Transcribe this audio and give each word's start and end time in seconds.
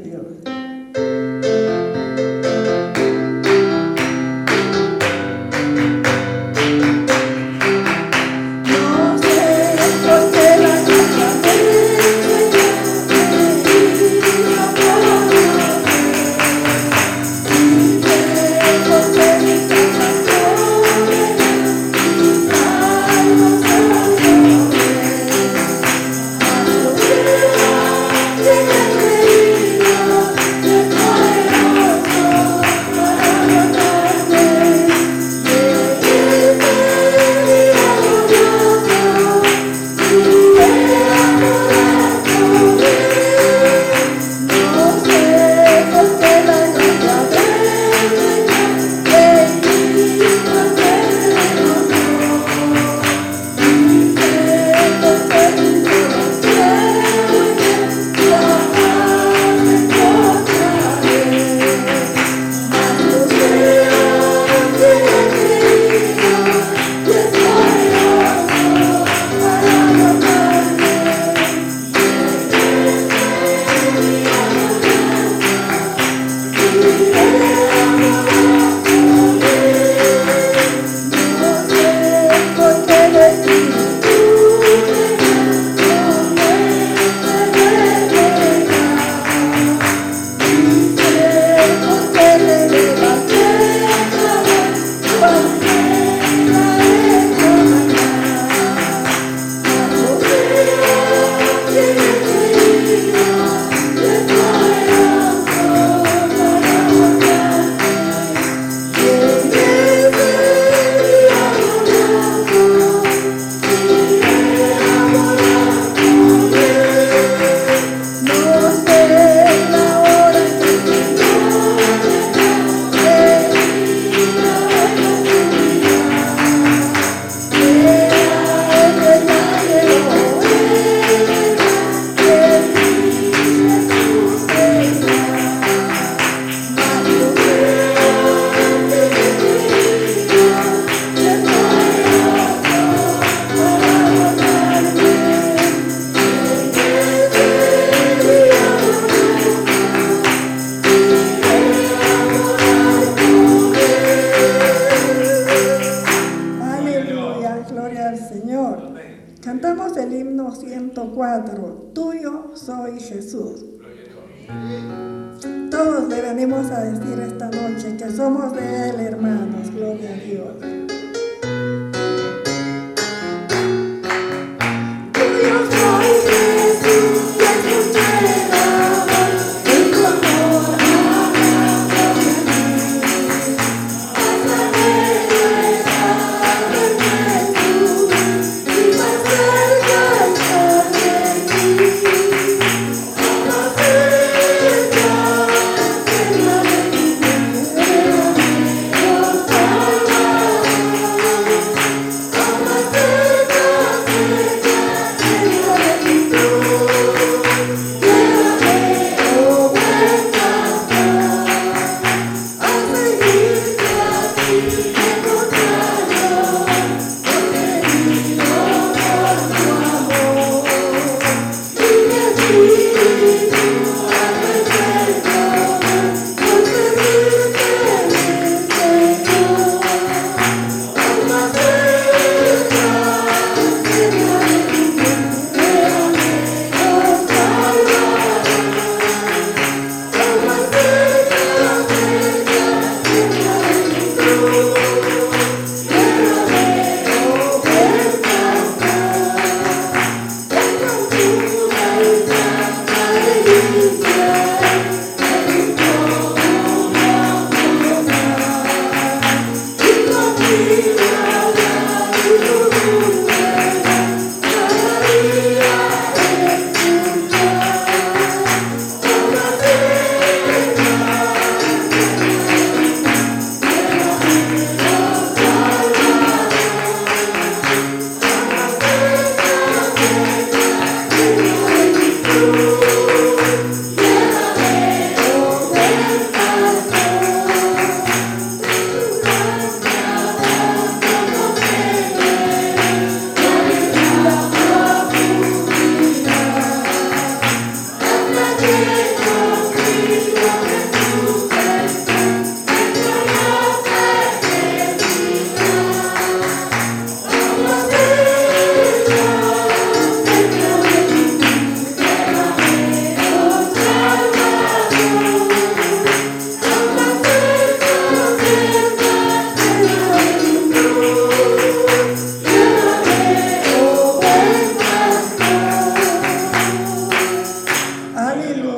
Aleluya, 0.00 0.49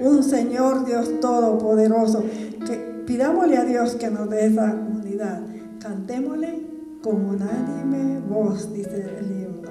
Un 0.00 0.22
Señor 0.22 0.86
Dios 0.86 1.20
Todopoderoso. 1.20 2.24
Pidámosle 3.06 3.58
a 3.58 3.64
Dios 3.64 3.96
que 3.96 4.10
nos 4.10 4.30
dé 4.30 4.46
esa 4.46 4.74
unidad. 4.74 5.42
Cantémosle 5.78 6.66
con 7.02 7.24
unánime 7.26 8.20
voz, 8.20 8.72
dice 8.72 9.04
el 9.18 9.30
himno. 9.30 9.70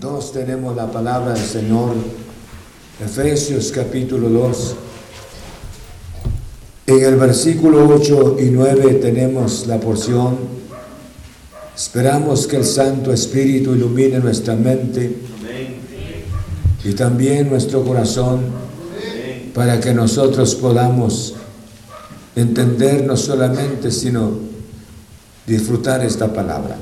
2 0.00 0.32
tenemos 0.32 0.76
la 0.76 0.90
palabra 0.90 1.32
del 1.32 1.42
Señor. 1.42 1.94
Efesios 3.02 3.72
capítulo 3.72 4.28
2. 4.28 4.76
En 6.88 7.02
el 7.02 7.16
versículo 7.16 7.88
8 7.88 8.36
y 8.40 8.50
9 8.50 8.94
tenemos 8.94 9.66
la 9.66 9.80
porción. 9.80 10.36
Esperamos 11.74 12.46
que 12.46 12.56
el 12.56 12.64
Santo 12.64 13.10
Espíritu 13.10 13.74
ilumine 13.74 14.18
nuestra 14.18 14.54
mente 14.54 15.16
y 16.84 16.92
también 16.92 17.48
nuestro 17.48 17.82
corazón 17.82 18.40
para 19.54 19.80
que 19.80 19.94
nosotros 19.94 20.54
podamos 20.56 21.34
entender 22.34 23.06
no 23.06 23.16
solamente, 23.16 23.90
sino 23.90 24.32
disfrutar 25.46 26.04
esta 26.04 26.30
palabra. 26.32 26.76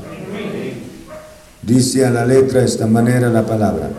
Dice 1.66 2.04
a 2.04 2.10
la 2.10 2.26
letra 2.26 2.60
de 2.60 2.66
esta 2.66 2.86
manera 2.86 3.30
la 3.30 3.46
palabra, 3.46 3.90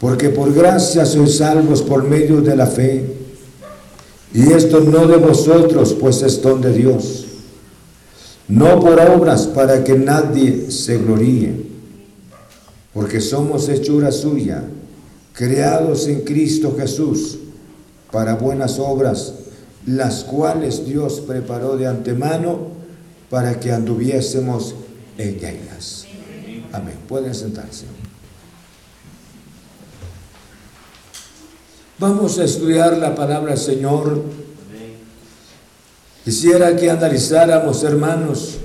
porque 0.00 0.28
por 0.28 0.54
gracia 0.54 1.04
sois 1.04 1.38
salvos 1.38 1.82
por 1.82 2.04
medio 2.04 2.40
de 2.40 2.54
la 2.54 2.66
fe, 2.66 3.04
y 4.32 4.52
esto 4.52 4.80
no 4.80 5.06
de 5.06 5.16
vosotros, 5.16 5.96
pues 5.98 6.22
es 6.22 6.40
don 6.40 6.60
de 6.60 6.72
Dios, 6.72 7.26
no 8.46 8.78
por 8.78 9.00
obras 9.00 9.46
para 9.46 9.82
que 9.82 9.94
nadie 9.94 10.70
se 10.70 10.98
gloríe, 10.98 11.66
porque 12.92 13.20
somos 13.20 13.68
hechura 13.68 14.12
suya, 14.12 14.62
creados 15.32 16.06
en 16.06 16.20
Cristo 16.20 16.76
Jesús, 16.78 17.38
para 18.12 18.36
buenas 18.36 18.78
obras, 18.78 19.34
las 19.84 20.22
cuales 20.22 20.86
Dios 20.86 21.20
preparó 21.26 21.76
de 21.76 21.88
antemano 21.88 22.68
para 23.30 23.58
que 23.58 23.72
anduviésemos 23.72 24.76
en 25.18 25.34
ellas. 25.38 26.03
Amén. 26.74 26.98
Pueden 27.08 27.34
sentarse. 27.34 27.84
Vamos 31.98 32.38
a 32.38 32.44
estudiar 32.44 32.98
la 32.98 33.14
palabra 33.14 33.50
del 33.52 33.60
Señor. 33.60 34.22
Quisiera 36.24 36.74
que 36.76 36.90
analizáramos, 36.90 37.84
hermanos, 37.84 38.56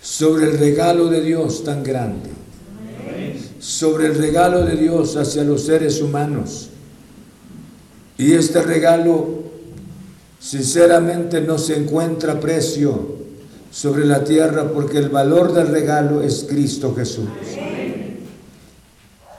sobre 0.00 0.46
el 0.50 0.58
regalo 0.58 1.08
de 1.08 1.20
Dios 1.20 1.62
tan 1.62 1.84
grande, 1.84 2.30
sobre 3.60 4.06
el 4.06 4.16
regalo 4.16 4.64
de 4.64 4.76
Dios 4.76 5.16
hacia 5.16 5.44
los 5.44 5.64
seres 5.64 6.00
humanos. 6.00 6.70
Y 8.18 8.32
este 8.32 8.62
regalo 8.62 9.42
Sinceramente 10.42 11.40
no 11.40 11.56
se 11.56 11.76
encuentra 11.76 12.40
precio 12.40 13.21
sobre 13.72 14.04
la 14.04 14.22
tierra 14.22 14.68
porque 14.68 14.98
el 14.98 15.08
valor 15.08 15.54
del 15.54 15.68
regalo 15.68 16.20
es 16.20 16.44
Cristo 16.46 16.94
Jesús. 16.94 17.28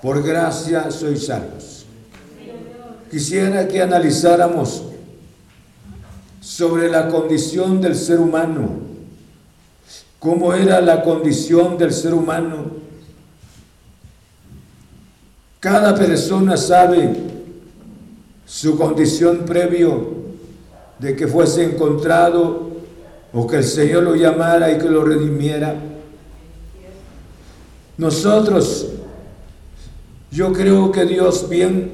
Por 0.02 0.24
gracia 0.24 0.90
sois 0.90 1.28
salvos. 1.28 1.86
Quisiera 3.12 3.68
que 3.68 3.80
analizáramos 3.80 4.86
sobre 6.42 6.90
la 6.90 7.10
condición 7.10 7.80
del 7.80 7.96
ser 7.96 8.20
humano, 8.20 8.70
cómo 10.18 10.56
era 10.56 10.82
la 10.82 11.04
condición 11.04 11.78
del 11.78 11.94
ser 11.94 12.16
humano. 12.16 12.72
Cada 15.60 15.94
persona 15.96 16.58
sabe 16.58 17.16
su 18.48 18.76
condición 18.78 19.46
previo 19.46 20.24
de 20.98 21.16
que 21.16 21.28
fuese 21.28 21.64
encontrado 21.64 22.73
o 23.34 23.48
que 23.48 23.58
el 23.58 23.64
Señor 23.64 24.04
lo 24.04 24.16
llamara 24.16 24.72
y 24.72 24.78
que 24.78 24.90
lo 24.90 25.04
redimiera. 25.04 25.76
Nosotros, 27.98 28.88
yo 30.32 30.54
creo 30.54 30.92
que 30.92 31.06
Dios 31.06 31.50
bien 31.50 31.92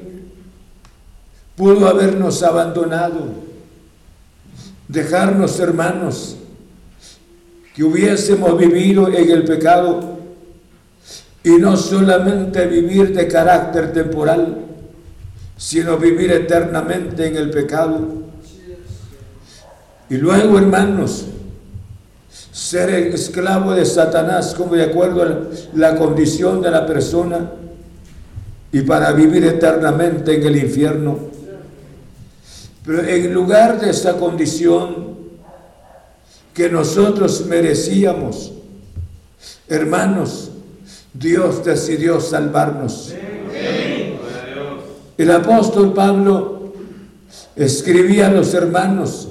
pudo 1.56 1.88
habernos 1.88 2.44
abandonado, 2.44 3.22
dejarnos 4.88 5.60
hermanos, 5.60 6.36
que 7.74 7.84
hubiésemos 7.84 8.58
vivido 8.58 9.08
en 9.08 9.30
el 9.30 9.46
pecado 9.46 10.20
y 11.44 11.52
no 11.52 11.78
solamente 11.78 12.66
vivir 12.68 13.16
de 13.16 13.28
carácter 13.28 13.94
temporal, 13.94 14.58
sino 15.56 15.98
vivir 15.98 16.32
eternamente 16.32 17.28
en 17.28 17.38
el 17.38 17.50
pecado. 17.50 18.29
Y 20.10 20.18
luego, 20.18 20.58
hermanos, 20.58 21.26
ser 22.52 22.90
esclavo 22.90 23.74
de 23.74 23.86
Satanás 23.86 24.56
como 24.56 24.76
de 24.76 24.84
acuerdo 24.84 25.24
a 25.24 25.78
la 25.78 25.96
condición 25.96 26.62
de 26.62 26.72
la 26.72 26.86
persona 26.86 27.52
y 28.72 28.82
para 28.82 29.12
vivir 29.12 29.46
eternamente 29.46 30.36
en 30.36 30.44
el 30.44 30.58
infierno. 30.58 31.20
Pero 32.86 33.04
en 33.04 33.34
lugar 33.34 33.80
de 33.80 33.92
esa 33.92 34.18
condición 34.18 35.10
que 36.54 36.70
nosotros 36.70 37.46
merecíamos, 37.46 38.52
hermanos, 39.68 40.52
Dios 41.14 41.64
decidió 41.64 42.20
salvarnos. 42.20 43.14
El 45.18 45.32
apóstol 45.32 45.94
Pablo 45.94 46.74
escribía 47.56 48.28
a 48.28 48.32
los 48.32 48.54
hermanos 48.54 49.28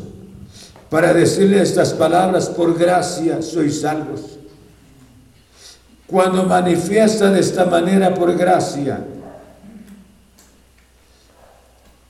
para 0.90 1.12
decirle 1.12 1.60
estas 1.60 1.92
palabras, 1.92 2.48
por 2.48 2.76
gracia 2.78 3.42
sois 3.42 3.80
salvos. 3.80 4.38
Cuando 6.06 6.44
manifiesta 6.44 7.30
de 7.30 7.40
esta 7.40 7.66
manera 7.66 8.14
por 8.14 8.34
gracia, 8.34 9.04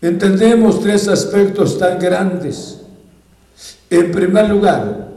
entendemos 0.00 0.80
tres 0.80 1.08
aspectos 1.08 1.76
tan 1.78 1.98
grandes. 1.98 2.80
En 3.90 4.12
primer 4.12 4.48
lugar, 4.48 5.08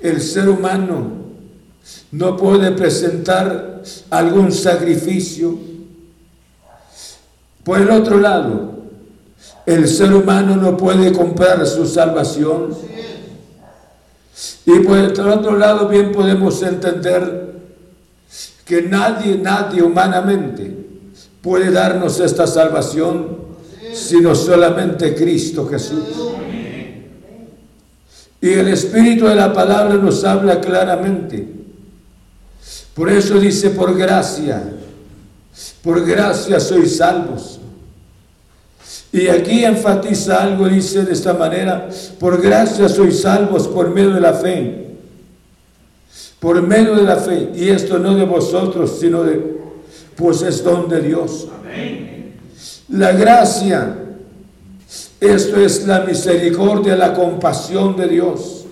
el 0.00 0.22
ser 0.22 0.48
humano 0.48 1.26
no 2.12 2.36
puede 2.36 2.72
presentar 2.72 3.82
algún 4.08 4.50
sacrificio. 4.50 5.58
Por 7.62 7.80
el 7.80 7.90
otro 7.90 8.18
lado, 8.18 8.75
el 9.66 9.88
ser 9.88 10.12
humano 10.12 10.56
no 10.56 10.76
puede 10.76 11.12
comprar 11.12 11.66
su 11.66 11.86
salvación. 11.86 12.76
Y 14.64 14.78
por 14.80 14.98
el 14.98 15.18
otro 15.20 15.56
lado 15.56 15.88
bien 15.88 16.12
podemos 16.12 16.62
entender 16.62 17.54
que 18.64 18.82
nadie, 18.82 19.38
nadie 19.38 19.82
humanamente 19.82 20.76
puede 21.40 21.70
darnos 21.70 22.20
esta 22.20 22.46
salvación 22.46 23.46
sino 23.96 24.34
solamente 24.34 25.14
Cristo 25.14 25.66
Jesús. 25.66 26.04
Y 28.40 28.52
el 28.52 28.68
Espíritu 28.68 29.26
de 29.26 29.34
la 29.34 29.52
palabra 29.52 29.94
nos 29.94 30.22
habla 30.24 30.60
claramente. 30.60 31.48
Por 32.94 33.10
eso 33.10 33.38
dice, 33.38 33.70
por 33.70 33.96
gracia, 33.96 34.62
por 35.82 36.04
gracia 36.04 36.60
sois 36.60 36.96
salvos. 36.98 37.55
Y 39.16 39.28
aquí 39.28 39.64
enfatiza 39.64 40.42
algo, 40.42 40.68
dice 40.68 41.02
de 41.02 41.14
esta 41.14 41.32
manera, 41.32 41.88
por 42.20 42.38
gracia 42.38 42.86
sois 42.86 43.22
salvos 43.22 43.66
por 43.66 43.88
medio 43.88 44.10
de 44.10 44.20
la 44.20 44.34
fe. 44.34 44.88
Por 46.38 46.60
medio 46.60 46.94
de 46.96 47.02
la 47.02 47.16
fe. 47.16 47.48
Y 47.54 47.70
esto 47.70 47.98
no 47.98 48.14
de 48.14 48.26
vosotros, 48.26 48.98
sino 49.00 49.22
de, 49.22 49.56
pues 50.16 50.42
es 50.42 50.62
don 50.62 50.90
de 50.90 51.00
Dios. 51.00 51.48
La 52.90 53.12
gracia, 53.12 53.96
esto 55.18 55.60
es 55.62 55.86
la 55.86 56.00
misericordia, 56.00 56.94
la 56.94 57.14
compasión 57.14 57.96
de 57.96 58.08
Dios. 58.08 58.66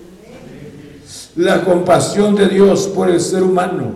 La 1.37 1.63
compasión 1.63 2.35
de 2.35 2.49
Dios 2.49 2.87
por 2.93 3.09
el 3.09 3.19
ser 3.19 3.41
humano. 3.41 3.93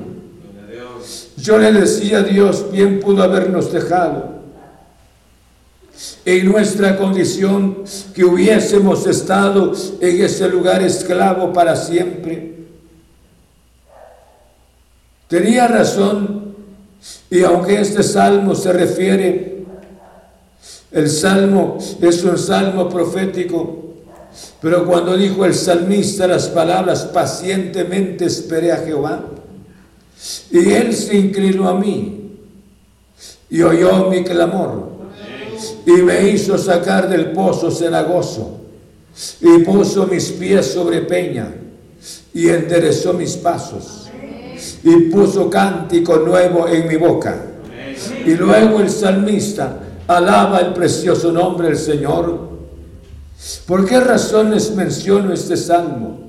Yo 1.37 1.59
le 1.59 1.71
decía 1.71 2.17
a 2.17 2.23
Dios, 2.23 2.71
bien 2.71 2.99
pudo 2.99 3.21
habernos 3.21 3.71
dejado 3.71 4.38
en 6.25 6.45
nuestra 6.45 6.97
condición 6.97 7.83
que 8.13 8.23
hubiésemos 8.23 9.05
estado 9.05 9.73
en 9.99 10.23
ese 10.23 10.47
lugar 10.47 10.81
esclavo 10.81 11.51
para 11.51 11.75
siempre. 11.75 12.55
Tenía 15.27 15.67
razón 15.67 16.55
y 17.29 17.43
aunque 17.43 17.79
este 17.79 18.03
salmo 18.03 18.55
se 18.55 18.73
refiere, 18.73 19.65
el 20.91 21.09
salmo 21.09 21.77
es 22.01 22.23
un 22.23 22.37
salmo 22.37 22.89
profético, 22.89 23.95
pero 24.61 24.85
cuando 24.85 25.15
dijo 25.15 25.45
el 25.45 25.53
salmista 25.53 26.27
las 26.27 26.47
palabras, 26.47 27.05
pacientemente 27.05 28.25
esperé 28.25 28.71
a 28.71 28.77
Jehová, 28.77 29.23
y 30.51 30.71
él 30.71 30.93
se 30.95 31.15
inclinó 31.15 31.69
a 31.69 31.79
mí 31.79 32.31
y 33.49 33.61
oyó 33.61 34.09
mi 34.09 34.23
clamor 34.23 34.98
y 35.89 36.03
me 36.03 36.29
hizo 36.29 36.55
sacar 36.55 37.09
del 37.09 37.31
pozo 37.31 37.71
cenagoso 37.71 38.59
y 39.41 39.63
puso 39.63 40.05
mis 40.05 40.29
pies 40.33 40.67
sobre 40.67 41.01
peña 41.01 41.51
y 42.31 42.47
enderezó 42.47 43.13
mis 43.13 43.35
pasos 43.35 44.07
y 44.83 44.95
puso 45.09 45.49
cántico 45.49 46.17
nuevo 46.17 46.67
en 46.67 46.87
mi 46.87 46.95
boca. 46.95 47.43
Y 48.23 48.35
luego 48.35 48.81
el 48.81 48.89
salmista 48.91 49.79
alaba 50.07 50.59
el 50.59 50.73
precioso 50.73 51.31
nombre 51.31 51.69
del 51.69 51.77
Señor. 51.77 52.49
¿Por 53.65 53.85
qué 53.87 53.99
razones 53.99 54.71
menciono 54.75 55.33
este 55.33 55.57
salmo? 55.57 56.19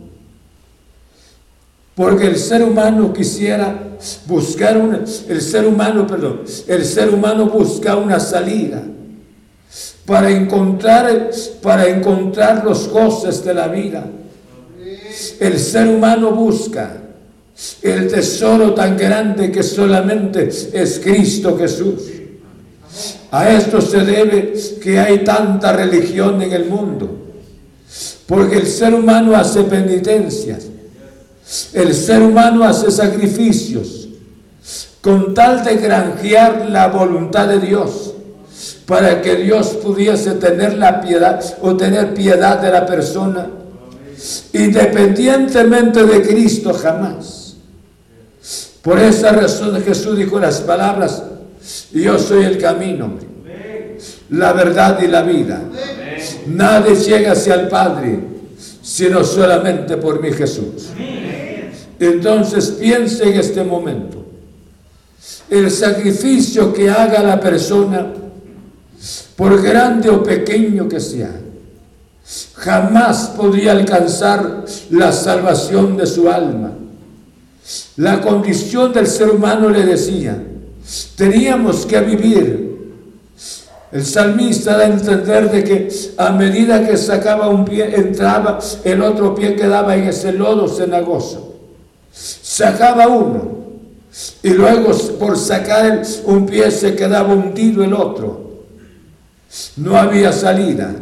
Porque 1.94 2.29
el 2.29 2.37
ser 2.37 2.62
humano 2.62 3.12
quisiera 3.12 3.99
buscar 4.27 4.79
una, 4.79 5.05
el 5.29 5.40
ser 5.42 5.66
humano, 5.66 6.07
perdón, 6.07 6.40
el 6.66 6.85
ser 6.87 7.11
humano 7.11 7.44
busca 7.44 7.96
una 7.96 8.18
salida 8.18 8.83
para 10.11 10.29
encontrar, 10.29 11.31
para 11.62 11.87
encontrar 11.87 12.64
los 12.64 12.88
goces 12.88 13.44
de 13.44 13.55
la 13.55 13.68
vida. 13.68 14.05
El 15.38 15.57
ser 15.57 15.87
humano 15.87 16.33
busca 16.33 16.96
el 17.81 18.09
tesoro 18.09 18.75
tan 18.75 18.96
grande 18.96 19.53
que 19.53 19.62
solamente 19.62 20.49
es 20.49 20.99
Cristo 20.99 21.57
Jesús. 21.57 22.03
A 23.31 23.51
esto 23.51 23.81
se 23.81 24.01
debe 24.01 24.53
que 24.83 24.99
hay 24.99 25.23
tanta 25.23 25.75
religión 25.75 26.42
en 26.42 26.55
el 26.55 26.64
mundo, 26.64 27.09
porque 28.27 28.57
el 28.57 28.66
ser 28.66 28.92
humano 28.92 29.37
hace 29.37 29.62
penitencias, 29.62 30.66
el 31.73 31.94
ser 31.94 32.20
humano 32.23 32.64
hace 32.64 32.90
sacrificios, 32.90 34.09
con 35.01 35.35
tal 35.35 35.62
de 35.62 35.77
granjear 35.77 36.68
la 36.68 36.88
voluntad 36.88 37.46
de 37.46 37.61
Dios, 37.61 38.14
para 38.90 39.22
que 39.22 39.37
Dios 39.37 39.68
pudiese 39.81 40.33
tener 40.33 40.76
la 40.76 41.00
piedad 41.00 41.40
o 41.62 41.76
tener 41.76 42.12
piedad 42.12 42.59
de 42.59 42.72
la 42.72 42.85
persona, 42.85 43.46
independientemente 44.53 46.05
de 46.05 46.22
Cristo 46.22 46.74
jamás. 46.74 47.55
Por 48.83 48.98
esa 48.98 49.31
razón 49.31 49.81
Jesús 49.81 50.18
dijo 50.18 50.40
las 50.40 50.62
palabras, 50.62 51.22
yo 51.92 52.18
soy 52.18 52.44
el 52.44 52.59
camino, 52.59 53.12
la 54.31 54.53
verdad 54.55 55.00
y 55.00 55.07
la 55.07 55.22
vida. 55.22 55.62
Nadie 56.48 56.96
llega 56.96 57.31
hacia 57.31 57.55
el 57.55 57.68
Padre, 57.68 58.18
sino 58.83 59.22
solamente 59.22 59.98
por 59.98 60.20
mi 60.20 60.33
Jesús. 60.33 60.88
Entonces 62.00 62.70
piense 62.70 63.22
en 63.22 63.38
este 63.38 63.62
momento. 63.62 64.26
El 65.48 65.70
sacrificio 65.70 66.72
que 66.72 66.90
haga 66.90 67.22
la 67.22 67.38
persona, 67.38 68.14
por 69.40 69.62
grande 69.62 70.11
o 70.11 70.22
pequeño 70.22 70.87
que 70.87 71.00
sea, 71.00 71.33
jamás 72.57 73.33
podría 73.35 73.72
alcanzar 73.72 74.66
la 74.90 75.12
salvación 75.12 75.96
de 75.96 76.05
su 76.05 76.29
alma. 76.29 76.72
La 77.96 78.20
condición 78.20 78.92
del 78.92 79.07
ser 79.07 79.31
humano 79.31 79.70
le 79.70 79.83
decía, 79.83 80.37
teníamos 81.16 81.87
que 81.87 82.00
vivir. 82.00 82.92
El 83.90 84.05
salmista 84.05 84.76
da 84.76 84.85
a 84.85 84.88
entender 84.88 85.50
de 85.50 85.64
que 85.64 85.88
a 86.18 86.33
medida 86.33 86.87
que 86.87 86.98
sacaba 86.98 87.48
un 87.48 87.64
pie, 87.64 87.96
entraba, 87.96 88.59
el 88.85 89.00
otro 89.00 89.35
pie 89.35 89.57
quedaba 89.57 89.96
en 89.96 90.05
ese 90.05 90.35
lodo 90.35 90.68
cenagoso 90.68 91.46
sacaba 92.12 93.09
uno 93.09 93.61
y 94.42 94.50
luego 94.50 94.90
por 95.18 95.38
sacar 95.38 96.03
un 96.26 96.44
pie 96.44 96.70
se 96.70 96.94
quedaba 96.94 97.33
hundido 97.33 97.83
el 97.83 97.94
otro. 97.94 98.49
No 99.76 99.96
había 99.96 100.32
salida. 100.32 100.94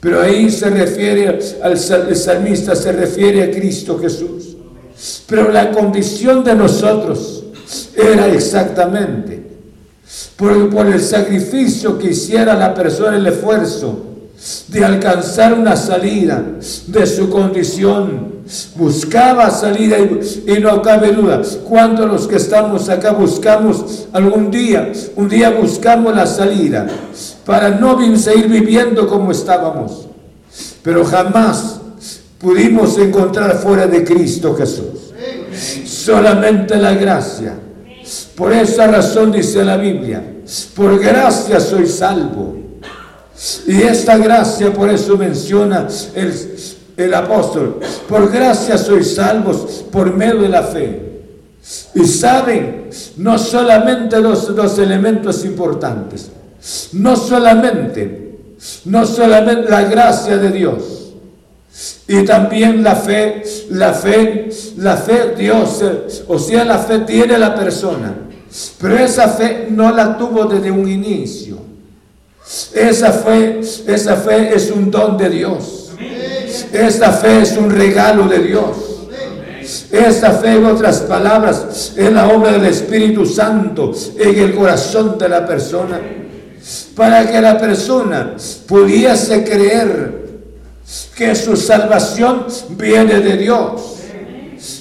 Pero 0.00 0.20
ahí 0.20 0.50
se 0.50 0.70
refiere 0.70 1.38
al 1.62 1.78
salmista, 1.78 2.76
se 2.76 2.92
refiere 2.92 3.42
a 3.42 3.50
Cristo 3.50 3.98
Jesús. 3.98 4.56
Pero 5.26 5.50
la 5.50 5.70
condición 5.70 6.44
de 6.44 6.54
nosotros 6.54 7.44
era 7.96 8.28
exactamente 8.28 9.42
por, 10.36 10.70
por 10.70 10.86
el 10.86 11.00
sacrificio 11.00 11.98
que 11.98 12.10
hiciera 12.10 12.54
la 12.54 12.74
persona, 12.74 13.16
el 13.16 13.26
esfuerzo 13.26 14.13
de 14.68 14.84
alcanzar 14.84 15.54
una 15.54 15.76
salida 15.76 16.44
de 16.86 17.06
su 17.06 17.30
condición. 17.30 18.34
Buscaba 18.76 19.50
salida 19.50 19.96
y, 19.98 20.60
no 20.60 20.82
cabe 20.82 21.12
duda. 21.12 21.40
Cuando 21.66 22.06
los 22.06 22.26
que 22.26 22.36
estamos 22.36 22.90
acá 22.90 23.12
buscamos 23.12 24.06
algún 24.12 24.50
día, 24.50 24.92
un 25.16 25.28
día 25.30 25.50
buscamos 25.50 26.14
la 26.14 26.26
salida 26.26 26.86
para 27.46 27.70
no 27.70 27.98
seguir 28.18 28.48
viviendo 28.48 29.06
como 29.08 29.32
estábamos. 29.32 30.08
Pero 30.82 31.04
jamás 31.06 31.80
pudimos 32.38 32.98
encontrar 32.98 33.56
fuera 33.56 33.86
de 33.86 34.04
Cristo 34.04 34.54
Jesús. 34.54 35.14
Solamente 35.86 36.76
la 36.76 36.92
gracia. 36.92 37.54
Por 38.36 38.52
esa 38.52 38.88
razón 38.88 39.32
dice 39.32 39.64
la 39.64 39.78
Biblia, 39.78 40.22
por 40.74 40.98
gracia 40.98 41.58
soy 41.60 41.86
salvo 41.86 42.63
y 43.66 43.82
esta 43.82 44.16
gracia, 44.16 44.72
por 44.72 44.88
eso 44.88 45.16
menciona 45.16 45.88
el, 46.14 46.34
el 46.96 47.14
apóstol, 47.14 47.80
por 48.08 48.30
gracia 48.30 48.78
sois 48.78 49.14
salvos 49.14 49.84
por 49.90 50.14
medio 50.14 50.42
de 50.42 50.48
la 50.48 50.62
fe. 50.62 51.00
Y 51.94 52.04
saben, 52.04 52.90
no 53.16 53.38
solamente 53.38 54.20
los 54.20 54.54
dos 54.54 54.78
elementos 54.78 55.44
importantes, 55.44 56.30
no 56.92 57.16
solamente, 57.16 58.38
no 58.84 59.06
solamente 59.06 59.70
la 59.70 59.82
gracia 59.84 60.36
de 60.36 60.50
Dios, 60.50 61.04
y 62.06 62.22
también 62.24 62.84
la 62.84 62.94
fe, 62.94 63.42
la 63.70 63.94
fe, 63.94 64.48
la 64.76 64.96
fe 64.96 65.34
Dios, 65.36 65.82
o 66.28 66.38
sea, 66.38 66.64
la 66.64 66.78
fe 66.78 67.00
tiene 67.00 67.36
la 67.38 67.54
persona, 67.54 68.14
pero 68.78 68.96
esa 68.96 69.28
fe 69.28 69.68
no 69.70 69.90
la 69.90 70.16
tuvo 70.16 70.44
desde 70.44 70.70
un 70.70 70.88
inicio. 70.88 71.73
Esa 72.74 73.12
fe, 73.12 73.60
esa 73.86 74.16
fe 74.16 74.54
es 74.54 74.70
un 74.70 74.90
don 74.90 75.16
de 75.16 75.30
Dios. 75.30 75.90
Esta 76.72 77.12
fe 77.12 77.42
es 77.42 77.56
un 77.56 77.70
regalo 77.70 78.28
de 78.28 78.38
Dios. 78.40 78.76
Esta 79.90 80.32
fe, 80.32 80.52
en 80.52 80.66
otras 80.66 81.00
palabras, 81.00 81.92
es 81.96 82.12
la 82.12 82.28
obra 82.28 82.52
del 82.52 82.66
Espíritu 82.66 83.24
Santo 83.24 83.92
en 84.18 84.38
el 84.38 84.54
corazón 84.54 85.16
de 85.18 85.28
la 85.28 85.46
persona. 85.46 86.00
Para 86.94 87.30
que 87.30 87.40
la 87.40 87.58
persona 87.58 88.36
pudiese 88.66 89.42
creer 89.44 90.24
que 91.14 91.34
su 91.34 91.56
salvación 91.56 92.46
viene 92.70 93.20
de 93.20 93.36
Dios. 93.36 93.80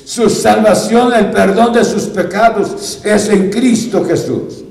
Su 0.05 0.29
salvación, 0.29 1.13
el 1.13 1.31
perdón 1.31 1.73
de 1.73 1.83
sus 1.83 2.03
pecados 2.03 2.99
es 3.03 3.29
en 3.29 3.49
Cristo 3.49 4.03
Jesús. 4.05 4.63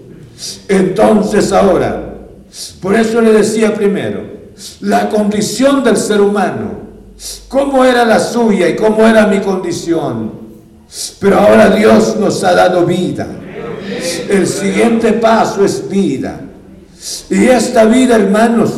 Entonces 0.68 1.52
ahora, 1.52 2.12
por 2.80 2.94
eso 2.94 3.20
le 3.20 3.32
decía 3.32 3.74
primero, 3.74 4.22
la 4.80 5.08
condición 5.08 5.82
del 5.82 5.96
ser 5.96 6.20
humano, 6.20 6.82
cómo 7.48 7.84
era 7.84 8.04
la 8.04 8.18
suya 8.18 8.68
y 8.68 8.76
cómo 8.76 9.06
era 9.06 9.26
mi 9.26 9.40
condición. 9.40 10.32
Pero 11.18 11.38
ahora 11.38 11.70
Dios 11.70 12.16
nos 12.16 12.44
ha 12.44 12.54
dado 12.54 12.84
vida. 12.84 13.26
El 14.28 14.46
siguiente 14.46 15.14
paso 15.14 15.64
es 15.64 15.88
vida. 15.88 16.40
Y 17.30 17.46
esta 17.46 17.84
vida, 17.84 18.16
hermanos, 18.16 18.70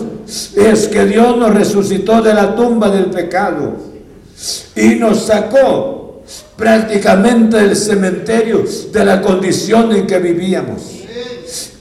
es 0.56 0.88
que 0.88 1.04
Dios 1.04 1.36
nos 1.36 1.52
resucitó 1.52 2.22
de 2.22 2.32
la 2.32 2.54
tumba 2.54 2.88
del 2.90 3.06
pecado 3.06 3.74
y 4.76 4.94
nos 4.94 5.26
sacó 5.26 6.22
prácticamente 6.56 7.56
del 7.56 7.76
cementerio 7.76 8.64
de 8.92 9.04
la 9.04 9.20
condición 9.20 9.92
en 9.92 10.06
que 10.06 10.18
vivíamos. 10.18 11.03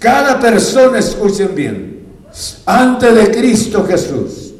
Cada 0.03 0.37
persona, 0.37 0.99
escuchen 0.99 1.55
bien, 1.55 2.03
antes 2.65 3.15
de 3.15 3.31
Cristo 3.31 3.85
Jesús, 3.87 4.53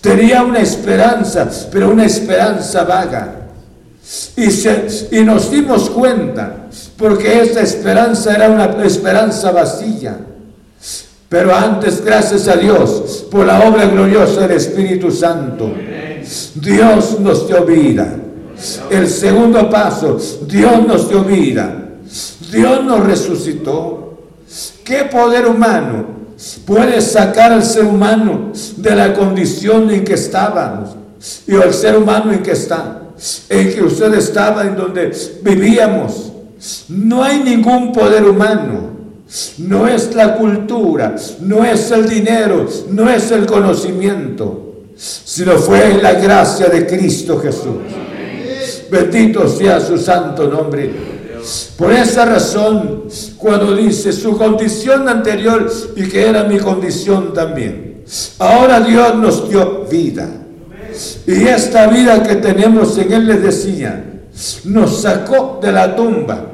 tenía 0.00 0.44
una 0.44 0.60
esperanza, 0.60 1.50
pero 1.72 1.90
una 1.90 2.06
esperanza 2.06 2.84
vaga. 2.84 3.48
Y, 4.36 5.16
y 5.16 5.24
nos 5.24 5.50
dimos 5.50 5.90
cuenta, 5.90 6.68
porque 6.96 7.42
esa 7.42 7.60
esperanza 7.60 8.32
era 8.32 8.50
una 8.50 8.84
esperanza 8.84 9.50
vacía. 9.50 10.16
Pero 11.28 11.52
antes, 11.52 12.04
gracias 12.04 12.46
a 12.46 12.54
Dios, 12.56 13.26
por 13.32 13.46
la 13.46 13.68
obra 13.68 13.84
gloriosa 13.86 14.42
del 14.42 14.58
Espíritu 14.58 15.10
Santo, 15.10 15.74
Dios 16.54 17.18
nos 17.18 17.48
dio 17.48 17.64
vida. 17.64 18.14
El 18.88 19.08
segundo 19.08 19.68
paso, 19.68 20.18
Dios 20.46 20.86
nos 20.86 21.08
dio 21.08 21.24
vida. 21.24 21.88
Dios 22.52 22.84
nos 22.84 23.04
resucitó. 23.04 24.07
¿Qué 24.88 25.04
poder 25.04 25.46
humano 25.46 26.06
puede 26.64 27.02
sacar 27.02 27.52
al 27.52 27.62
ser 27.62 27.84
humano 27.84 28.52
de 28.78 28.96
la 28.96 29.12
condición 29.12 29.90
en 29.90 30.02
que 30.02 30.14
estábamos? 30.14 30.96
Y 31.46 31.54
al 31.56 31.74
ser 31.74 31.98
humano 31.98 32.32
en 32.32 32.42
que 32.42 32.52
está, 32.52 33.02
en 33.50 33.74
que 33.74 33.82
usted 33.82 34.14
estaba, 34.14 34.62
en 34.62 34.76
donde 34.76 35.12
vivíamos. 35.42 36.32
No 36.88 37.22
hay 37.22 37.40
ningún 37.40 37.92
poder 37.92 38.24
humano. 38.24 38.88
No 39.58 39.86
es 39.86 40.14
la 40.14 40.36
cultura, 40.36 41.16
no 41.42 41.66
es 41.66 41.90
el 41.90 42.08
dinero, 42.08 42.66
no 42.88 43.10
es 43.10 43.30
el 43.30 43.44
conocimiento. 43.44 44.86
sino 44.96 45.58
fue 45.58 46.00
la 46.02 46.14
gracia 46.14 46.68
de 46.68 46.86
Cristo 46.86 47.38
Jesús. 47.38 47.76
Bendito 48.90 49.46
sea 49.48 49.80
su 49.80 49.98
santo 49.98 50.48
nombre. 50.48 51.17
Por 51.76 51.92
esa 51.92 52.24
razón, 52.24 53.04
cuando 53.36 53.74
dice 53.74 54.12
su 54.12 54.36
condición 54.36 55.08
anterior 55.08 55.70
y 55.96 56.08
que 56.08 56.26
era 56.26 56.44
mi 56.44 56.58
condición 56.58 57.32
también, 57.32 58.04
ahora 58.38 58.80
Dios 58.80 59.14
nos 59.16 59.48
dio 59.48 59.84
vida. 59.84 60.28
Y 61.26 61.46
esta 61.46 61.86
vida 61.86 62.22
que 62.22 62.36
tenemos 62.36 62.98
en 62.98 63.12
Él, 63.12 63.26
les 63.26 63.42
decía, 63.42 64.04
nos 64.64 65.02
sacó 65.02 65.58
de 65.62 65.72
la 65.72 65.94
tumba, 65.94 66.46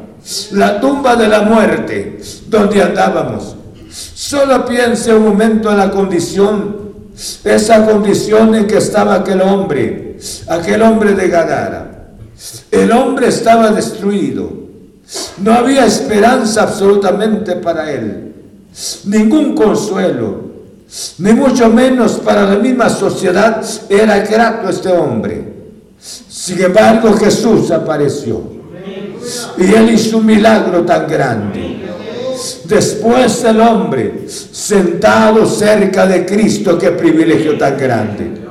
la 0.53 0.81
tumba 0.81 1.17
de 1.17 1.29
la 1.29 1.43
muerte, 1.43 2.19
donde 2.49 2.83
andábamos. 2.83 3.57
Solo 3.91 4.65
piense 4.65 5.15
un 5.15 5.25
momento 5.25 5.71
en 5.71 5.79
la 5.79 5.91
condición, 5.91 6.77
esa 7.45 7.87
condición 7.87 8.55
en 8.55 8.67
que 8.67 8.79
estaba 8.79 9.15
aquel 9.15 9.41
hombre, 9.41 10.19
aquel 10.49 10.83
hombre 10.83 11.15
de 11.15 11.29
Gadara. 11.29 12.09
El 12.71 12.91
hombre 12.93 13.29
estaba 13.29 13.71
destruido. 13.71 14.63
No 15.38 15.53
había 15.53 15.87
esperanza 15.87 16.62
absolutamente 16.62 17.57
para 17.57 17.90
él. 17.90 18.33
Ningún 19.05 19.55
consuelo. 19.55 20.45
Ni 21.19 21.33
mucho 21.33 21.69
menos 21.71 22.12
para 22.25 22.45
la 22.45 22.57
misma 22.57 22.88
sociedad 22.88 23.64
era 23.88 24.19
grato 24.21 24.69
este 24.69 24.90
hombre. 24.90 25.55
Sin 25.99 26.61
embargo, 26.62 27.12
Jesús 27.14 27.71
apareció. 27.71 28.43
Y 29.59 29.73
él 29.73 29.90
hizo 29.90 30.19
un 30.19 30.27
milagro 30.27 30.85
tan 30.85 31.09
grande. 31.09 31.81
Después 32.64 33.45
el 33.45 33.61
hombre 33.61 34.27
sentado 34.29 35.47
cerca 35.47 36.07
de 36.07 36.27
Cristo, 36.27 36.79
qué 36.79 36.90
privilegio 36.90 37.57
tan 37.57 37.79
grande 37.79 38.44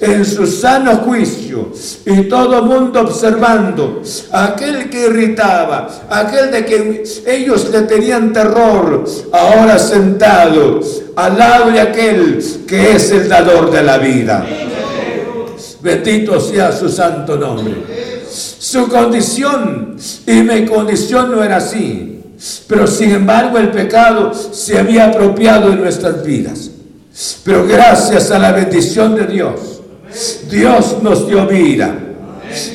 en 0.00 0.24
su 0.24 0.46
sano 0.46 0.96
juicio 0.98 1.72
y 2.04 2.22
todo 2.22 2.62
mundo 2.62 3.00
observando, 3.00 4.02
aquel 4.32 4.88
que 4.88 5.06
irritaba, 5.06 5.88
aquel 6.08 6.50
de 6.50 6.64
que 6.64 7.04
ellos 7.26 7.68
le 7.70 7.82
tenían 7.82 8.32
terror, 8.32 9.04
ahora 9.32 9.78
sentado 9.78 10.80
al 11.16 11.38
lado 11.38 11.70
de 11.70 11.80
aquel 11.80 12.44
que 12.66 12.92
es 12.92 13.10
el 13.10 13.28
dador 13.28 13.70
de 13.70 13.82
la 13.82 13.98
vida. 13.98 14.46
Bendito 15.80 16.40
sea 16.40 16.72
su 16.72 16.88
santo 16.88 17.36
nombre. 17.36 17.74
Su 18.28 18.88
condición 18.88 19.96
y 20.26 20.42
mi 20.42 20.66
condición 20.66 21.30
no 21.30 21.42
era 21.42 21.56
así, 21.56 22.20
pero 22.66 22.86
sin 22.86 23.12
embargo 23.12 23.58
el 23.58 23.70
pecado 23.70 24.32
se 24.34 24.78
había 24.78 25.06
apropiado 25.06 25.70
de 25.70 25.76
nuestras 25.76 26.24
vidas. 26.24 26.70
Pero 27.44 27.66
gracias 27.66 28.30
a 28.30 28.38
la 28.38 28.52
bendición 28.52 29.14
de 29.14 29.26
Dios, 29.26 29.80
Dios 30.50 30.96
nos 31.02 31.26
dio 31.26 31.46
vida. 31.46 31.96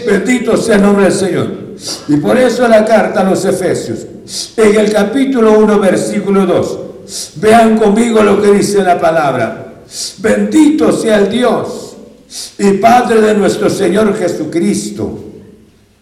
Bendito 0.06 0.58
sea 0.58 0.76
el 0.76 0.82
nombre 0.82 1.06
del 1.06 1.14
Señor. 1.14 1.48
Y 2.08 2.18
por 2.18 2.38
eso 2.38 2.68
la 2.68 2.86
carta 2.86 3.22
a 3.22 3.24
los 3.24 3.44
Efesios, 3.46 4.00
en 4.58 4.80
el 4.80 4.92
capítulo 4.92 5.60
1, 5.60 5.80
versículo 5.80 6.46
2, 6.46 6.80
vean 7.38 7.78
conmigo 7.78 8.22
lo 8.24 8.42
que 8.42 8.52
dice 8.52 8.84
la 8.84 9.00
palabra. 9.00 9.74
Bendito 10.20 10.92
sea 10.92 11.18
el 11.18 11.30
Dios 11.30 11.96
y 12.58 12.74
Padre 12.74 13.22
de 13.22 13.34
nuestro 13.34 13.70
Señor 13.70 14.18
Jesucristo, 14.18 15.20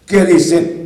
que 0.06 0.24
dice, 0.24 0.79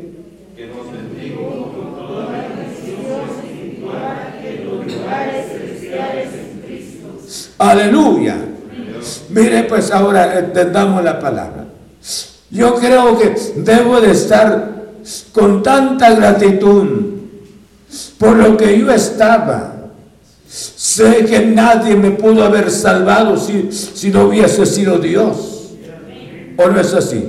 Aleluya. 7.58 8.36
Mire, 9.30 9.64
pues 9.64 9.90
ahora 9.90 10.38
entendamos 10.38 11.04
la 11.04 11.18
palabra. 11.18 11.66
Yo 12.50 12.74
creo 12.76 13.18
que 13.18 13.34
debo 13.56 14.00
de 14.00 14.12
estar 14.12 14.84
con 15.32 15.62
tanta 15.62 16.14
gratitud 16.14 16.86
por 18.18 18.36
lo 18.36 18.56
que 18.56 18.78
yo 18.78 18.90
estaba. 18.90 19.72
Sé 20.48 21.24
que 21.24 21.40
nadie 21.46 21.96
me 21.96 22.12
pudo 22.12 22.44
haber 22.44 22.70
salvado 22.70 23.36
si, 23.36 23.70
si 23.72 24.10
no 24.10 24.24
hubiese 24.24 24.64
sido 24.66 24.98
Dios. 24.98 25.72
¿O 26.56 26.68
no 26.68 26.80
es 26.80 26.94
así? 26.94 27.28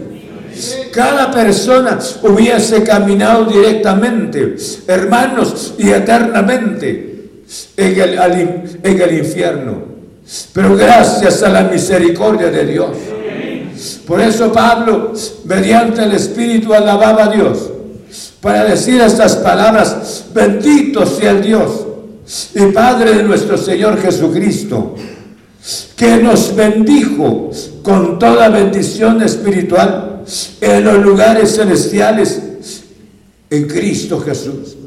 Cada 0.93 1.31
persona 1.31 1.99
hubiese 2.21 2.83
caminado 2.83 3.45
directamente, 3.45 4.55
hermanos, 4.87 5.73
y 5.77 5.89
eternamente 5.89 7.43
en 7.75 7.99
el, 7.99 8.79
en 8.83 9.01
el 9.01 9.17
infierno. 9.17 9.94
Pero 10.53 10.75
gracias 10.75 11.43
a 11.43 11.49
la 11.49 11.63
misericordia 11.63 12.49
de 12.49 12.65
Dios. 12.65 12.97
Por 14.07 14.21
eso 14.21 14.51
Pablo, 14.51 15.13
mediante 15.45 16.03
el 16.03 16.13
Espíritu, 16.13 16.73
alababa 16.73 17.25
a 17.25 17.29
Dios 17.29 17.71
para 18.45 18.63
decir 18.63 19.01
estas 19.01 19.37
palabras, 19.37 20.25
bendito 20.33 21.05
sea 21.05 21.31
el 21.31 21.41
Dios 21.41 21.85
y 22.53 22.65
Padre 22.71 23.15
de 23.15 23.23
nuestro 23.23 23.57
Señor 23.57 23.99
Jesucristo, 23.99 24.95
que 25.95 26.17
nos 26.17 26.55
bendijo 26.55 27.49
con 27.81 28.19
toda 28.19 28.49
bendición 28.49 29.21
espiritual 29.23 30.23
en 30.61 30.83
los 30.83 30.99
lugares 30.99 31.55
celestiales 31.55 32.41
en 33.49 33.67
Cristo 33.67 34.19
Jesús. 34.19 34.77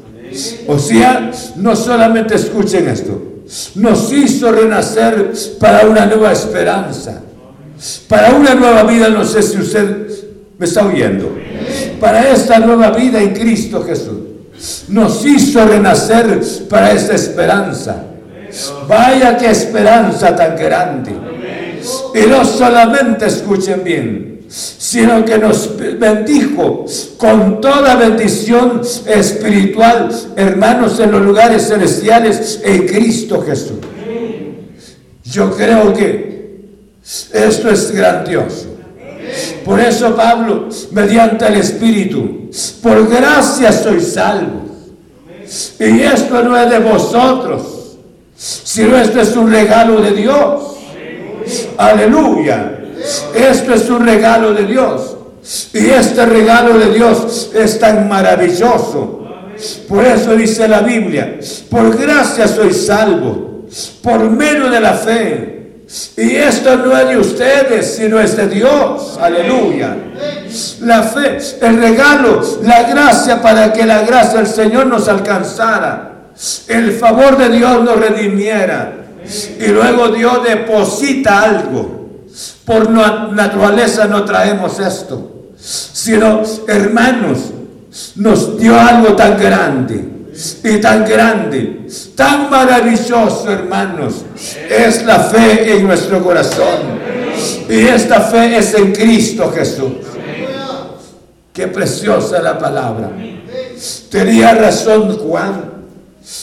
O 0.67 0.79
sea, 0.79 1.31
no 1.57 1.75
solamente 1.75 2.35
escuchen 2.35 2.87
esto, 2.87 3.28
nos 3.75 4.11
hizo 4.11 4.51
renacer 4.51 5.31
para 5.59 5.87
una 5.87 6.05
nueva 6.05 6.31
esperanza, 6.31 7.21
para 8.07 8.31
una 8.33 8.53
nueva 8.53 8.83
vida, 8.83 9.09
no 9.09 9.23
sé 9.25 9.41
si 9.41 9.57
usted 9.57 10.07
me 10.57 10.65
está 10.65 10.85
oyendo, 10.85 11.35
para 11.99 12.29
esta 12.31 12.59
nueva 12.59 12.91
vida 12.91 13.21
en 13.21 13.33
Cristo 13.33 13.83
Jesús. 13.83 14.17
Nos 14.89 15.25
hizo 15.25 15.65
renacer 15.65 16.41
para 16.69 16.91
esta 16.91 17.15
esperanza. 17.15 18.03
Vaya 18.87 19.37
qué 19.37 19.49
esperanza 19.49 20.35
tan 20.35 20.57
grande. 20.57 21.11
Y 22.13 22.27
no 22.27 22.43
solamente 22.43 23.25
escuchen 23.27 23.83
bien, 23.83 24.28
sino 24.49 25.23
que 25.23 25.37
nos 25.37 25.77
bendijo 25.77 26.85
con 27.17 27.61
toda 27.61 27.95
bendición 27.95 28.81
espiritual, 29.05 30.09
hermanos, 30.35 30.99
en 30.99 31.11
los 31.11 31.21
lugares 31.21 31.67
celestiales 31.67 32.59
en 32.63 32.87
Cristo 32.87 33.41
Jesús. 33.41 33.77
Yo 35.23 35.55
creo 35.55 35.93
que 35.93 36.59
esto 37.31 37.69
es 37.69 37.91
grandioso. 37.91 38.75
Por 39.63 39.79
eso 39.79 40.15
Pablo, 40.15 40.69
mediante 40.91 41.45
el 41.45 41.55
Espíritu, 41.55 42.49
por 42.81 43.07
gracia 43.07 43.71
soy 43.71 44.01
salvo. 44.01 44.65
Y 45.79 46.01
esto 46.01 46.43
no 46.43 46.57
es 46.57 46.69
de 46.69 46.79
vosotros, 46.79 47.97
sino 48.35 48.97
esto 48.97 49.21
es 49.21 49.35
un 49.35 49.51
regalo 49.51 50.01
de 50.01 50.11
Dios. 50.11 50.63
Aleluya. 51.77 52.78
Esto 53.33 53.73
es 53.73 53.89
un 53.89 54.05
regalo 54.05 54.53
de 54.53 54.65
Dios. 54.65 55.15
Y 55.73 55.89
este 55.89 56.25
regalo 56.25 56.77
de 56.77 56.93
Dios 56.93 57.51
es 57.53 57.79
tan 57.79 58.07
maravilloso. 58.07 59.25
Por 59.87 60.05
eso 60.05 60.35
dice 60.35 60.67
la 60.67 60.81
Biblia, 60.81 61.39
por 61.69 61.97
gracia 61.97 62.47
soy 62.47 62.73
salvo, 62.73 63.65
por 64.01 64.29
medio 64.29 64.69
de 64.69 64.79
la 64.79 64.93
fe. 64.93 65.55
Y 66.17 66.35
esto 66.35 66.77
no 66.77 66.95
es 66.95 67.09
de 67.09 67.17
ustedes, 67.17 67.95
sino 67.95 68.19
es 68.19 68.37
de 68.37 68.47
Dios. 68.47 69.17
Aleluya. 69.19 69.95
La 70.81 71.03
fe, 71.03 71.39
el 71.61 71.77
regalo, 71.77 72.41
la 72.63 72.83
gracia 72.83 73.41
para 73.41 73.73
que 73.73 73.85
la 73.85 74.03
gracia 74.03 74.37
del 74.37 74.47
Señor 74.47 74.85
nos 74.85 75.07
alcanzara. 75.07 76.29
El 76.67 76.91
favor 76.93 77.37
de 77.37 77.49
Dios 77.49 77.83
nos 77.83 77.99
redimiera. 77.99 78.93
Y 79.59 79.67
luego 79.67 80.09
Dios 80.09 80.43
deposita 80.43 81.41
algo 81.41 81.98
por 82.69 82.87
naturaleza 82.87 84.05
no 84.05 84.23
traemos 84.25 84.79
esto, 84.79 85.47
sino 85.59 86.43
hermanos, 86.67 87.39
nos 88.17 88.59
dio 88.59 88.79
algo 88.79 89.15
tan 89.15 89.39
grande 89.39 90.07
y 90.63 90.77
tan 90.77 91.03
grande, 91.03 91.87
tan 92.13 92.47
maravilloso, 92.47 93.51
hermanos. 93.51 94.23
Es 94.69 95.03
la 95.03 95.19
fe 95.19 95.77
en 95.77 95.87
nuestro 95.87 96.23
corazón. 96.23 96.99
Y 97.67 97.87
esta 97.87 98.21
fe 98.21 98.59
es 98.59 98.71
en 98.75 98.91
Cristo 98.93 99.51
Jesús. 99.51 99.93
Qué 101.51 101.69
preciosa 101.69 102.39
la 102.39 102.59
palabra. 102.59 103.09
Tenía 104.11 104.53
razón 104.53 105.17
Juan 105.17 105.71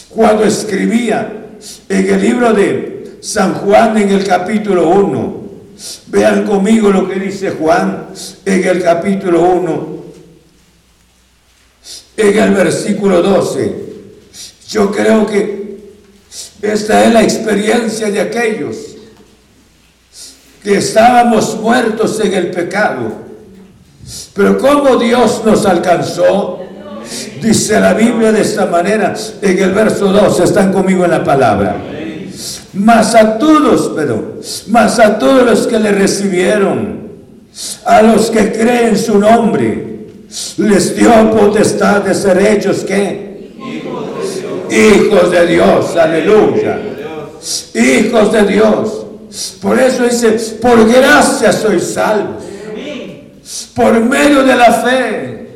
cuando 0.09 0.43
escribía 0.43 1.35
en 1.89 2.15
el 2.15 2.21
libro 2.21 2.53
de 2.53 3.19
San 3.21 3.55
Juan 3.55 3.97
en 3.97 4.09
el 4.09 4.25
capítulo 4.25 4.89
1 4.89 5.46
Vean 6.07 6.47
conmigo 6.47 6.91
lo 6.91 7.09
que 7.09 7.19
dice 7.21 7.51
Juan 7.51 8.09
en 8.45 8.65
el 8.65 8.83
capítulo 8.83 9.43
1, 9.43 10.05
en 12.17 12.39
el 12.39 12.51
versículo 12.53 13.23
12. 13.23 13.85
Yo 14.69 14.91
creo 14.91 15.27
que 15.27 15.67
esta 16.63 17.05
es 17.05 17.13
la 17.13 17.23
experiencia 17.23 18.11
de 18.11 18.21
aquellos 18.21 18.77
que 20.63 20.79
estábamos 20.79 21.61
muertos 21.61 22.19
en 22.21 22.33
el 22.33 22.51
pecado. 22.51 23.13
Pero 24.35 24.59
como 24.59 24.97
Dios 24.97 25.43
nos 25.45 25.67
alcanzó, 25.67 26.61
dice 27.41 27.79
la 27.79 27.93
Biblia 27.95 28.33
de 28.33 28.41
esta 28.41 28.67
manera, 28.67 29.15
en 29.43 29.59
el 29.59 29.73
verso 29.73 30.13
2, 30.13 30.41
están 30.41 30.73
conmigo 30.73 31.05
en 31.05 31.11
la 31.11 31.23
palabra. 31.23 31.77
Mas 32.75 33.15
a 33.15 33.39
todos, 33.39 33.93
pero, 33.95 34.41
mas 34.69 34.99
a 34.99 35.19
todos 35.19 35.45
los 35.45 35.67
que 35.67 35.79
le 35.79 35.93
recibieron, 35.93 37.07
a 37.85 38.03
los 38.03 38.31
que 38.31 38.53
creen 38.53 38.99
su 38.99 39.19
nombre, 39.19 40.07
les 40.59 40.97
dio 40.97 41.31
potestad 41.31 42.03
de 42.03 42.15
ser 42.15 42.39
hechos 42.39 42.85
que 42.85 43.27
hijos 44.71 45.31
de 45.31 45.47
Dios, 45.47 45.97
aleluya. 45.97 46.79
Hijos 47.75 48.33
de 48.33 48.43
Dios. 48.45 49.07
Por 49.61 49.79
eso 49.79 50.05
dice, 50.05 50.33
por 50.61 50.89
gracia 50.89 51.53
soy 51.53 51.81
salvos. 51.81 52.43
Por 53.75 54.01
medio 54.01 54.43
de 54.43 54.57
la 54.57 54.73
fe. 54.73 55.49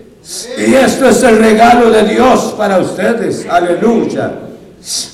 Y 0.58 0.74
esto 0.74 1.08
es 1.08 1.22
el 1.22 1.38
regalo 1.38 1.90
de 1.90 2.04
Dios 2.04 2.54
para 2.56 2.78
ustedes. 2.78 3.46
Aleluya. 3.48 4.32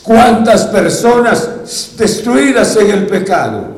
Cuántas 0.03 0.67
personas 0.67 1.95
destruidas 1.97 2.77
en 2.77 2.91
el 2.91 3.07
pecado, 3.07 3.77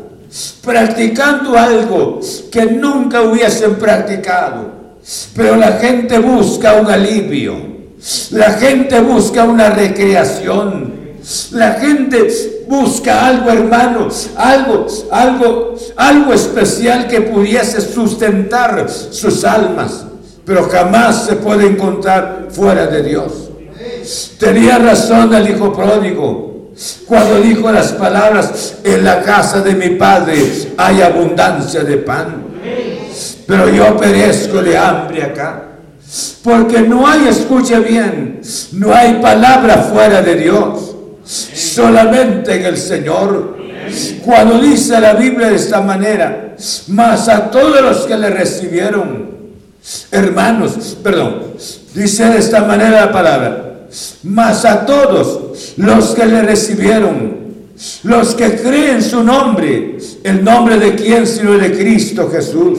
practicando 0.63 1.59
algo 1.59 2.21
que 2.51 2.67
nunca 2.67 3.23
hubiesen 3.23 3.77
practicado. 3.77 4.79
Pero 5.35 5.57
la 5.57 5.73
gente 5.73 6.19
busca 6.19 6.75
un 6.75 6.91
alivio. 6.91 7.79
La 8.31 8.53
gente 8.53 9.01
busca 9.01 9.45
una 9.45 9.71
recreación. 9.71 10.99
La 11.53 11.73
gente 11.75 12.65
busca 12.69 13.27
algo, 13.27 13.51
hermano, 13.51 14.09
algo, 14.37 14.87
algo, 15.11 15.75
algo 15.97 16.33
especial 16.33 17.09
que 17.09 17.23
pudiese 17.23 17.81
sustentar 17.81 18.89
sus 18.89 19.45
almas, 19.45 20.05
pero 20.45 20.69
jamás 20.69 21.27
se 21.27 21.37
puede 21.37 21.67
encontrar 21.67 22.49
fuera 22.51 22.87
de 22.87 23.03
Dios. 23.03 23.48
Tenía 24.39 24.79
razón 24.79 25.35
el 25.35 25.51
hijo 25.51 25.73
pródigo 25.73 26.49
cuando 27.07 27.41
dijo 27.41 27.73
las 27.73 27.93
palabras, 27.93 28.77
en 28.85 29.05
la 29.05 29.21
casa 29.23 29.61
de 29.61 29.75
mi 29.75 29.97
padre 29.97 30.37
hay 30.77 31.03
abundancia 31.03 31.83
de 31.83 31.97
pan, 31.97 32.45
pero 33.47 33.69
yo 33.69 33.97
perezco 33.97 34.63
de 34.63 34.79
hambre 34.79 35.25
acá. 35.25 35.65
Porque 36.43 36.81
no 36.81 37.07
hay, 37.07 37.27
escuche 37.29 37.81
bien, 37.81 38.41
no 38.73 38.95
hay 38.95 39.15
palabra 39.15 39.89
fuera 39.93 40.23
de 40.23 40.37
Dios 40.37 40.95
solamente 41.25 42.55
en 42.55 42.65
el 42.65 42.77
Señor. 42.77 43.59
Cuando 44.25 44.61
dice 44.61 45.01
la 45.01 45.15
Biblia 45.15 45.49
de 45.49 45.57
esta 45.57 45.81
manera, 45.81 46.55
más 46.89 47.29
a 47.29 47.51
todos 47.51 47.81
los 47.83 48.07
que 48.07 48.17
le 48.17 48.31
recibieron, 48.31 49.31
hermanos, 50.13 50.97
perdón, 51.03 51.55
dice 51.93 52.25
de 52.27 52.39
esta 52.39 52.63
manera 52.63 53.07
la 53.07 53.13
palabra, 53.13 53.68
más 54.25 54.65
a 54.65 54.85
todos 54.85 55.75
los 55.77 56.15
que 56.15 56.27
le 56.27 56.43
recibieron, 56.43 57.39
los 58.03 58.35
que 58.35 58.57
creen 58.57 59.03
su 59.03 59.23
nombre, 59.23 59.99
el 60.25 60.45
nombre 60.45 60.79
de 60.79 60.95
quién 60.95 61.27
sino 61.27 61.53
de 61.53 61.73
Cristo 61.73 62.29
Jesús, 62.31 62.79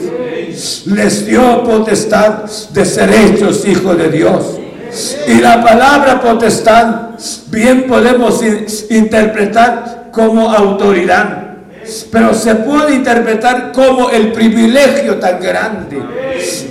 les 0.86 1.26
dio 1.26 1.64
potestad 1.64 2.44
de 2.72 2.84
ser 2.84 3.10
hechos 3.12 3.66
hijos 3.66 3.96
de 3.96 4.10
Dios. 4.10 4.58
Y 5.28 5.34
la 5.40 5.62
palabra 5.62 6.20
potestad 6.20 7.10
bien 7.50 7.86
podemos 7.86 8.42
interpretar 8.90 10.10
como 10.12 10.50
autoridad. 10.50 11.46
Pero 12.12 12.34
se 12.34 12.54
puede 12.56 12.94
interpretar 12.94 13.72
como 13.72 14.10
el 14.10 14.32
privilegio 14.32 15.16
tan 15.16 15.40
grande 15.40 16.00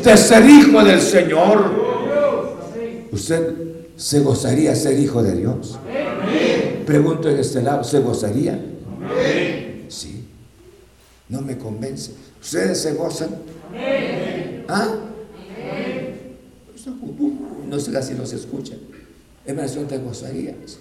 de 0.03 0.17
ser 0.17 0.45
hijo 0.49 0.83
del 0.83 1.01
Señor. 1.01 1.89
Usted 3.11 3.68
se 3.99 4.21
gozaría 4.21 4.73
ser 4.75 4.97
hijo 4.97 5.21
de 5.21 5.35
Dios. 5.35 5.77
Pregunto 6.85 7.29
en 7.29 7.37
este 7.37 7.61
lado, 7.61 7.83
¿se 7.83 7.99
gozaría? 7.99 8.57
Sí. 9.89 10.23
No 11.27 11.41
me 11.41 11.57
convence. 11.57 12.13
¿Ustedes 12.41 12.81
se 12.81 12.93
gozan? 12.93 13.29
¿Ah? 14.69 14.95
no 17.67 17.79
sé 17.79 18.01
si 18.01 18.13
nos 18.13 18.31
escucha. 18.31 18.73
Hermano, 19.45 19.81
te 19.81 19.97
gozarías. 19.97 20.79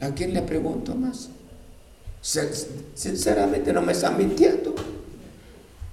¿A 0.00 0.08
quién 0.14 0.32
le 0.32 0.42
pregunto 0.42 0.94
más? 0.94 1.28
Sinceramente 2.94 3.72
no 3.74 3.82
me 3.82 3.92
están 3.92 4.16
mintiendo. 4.16 4.74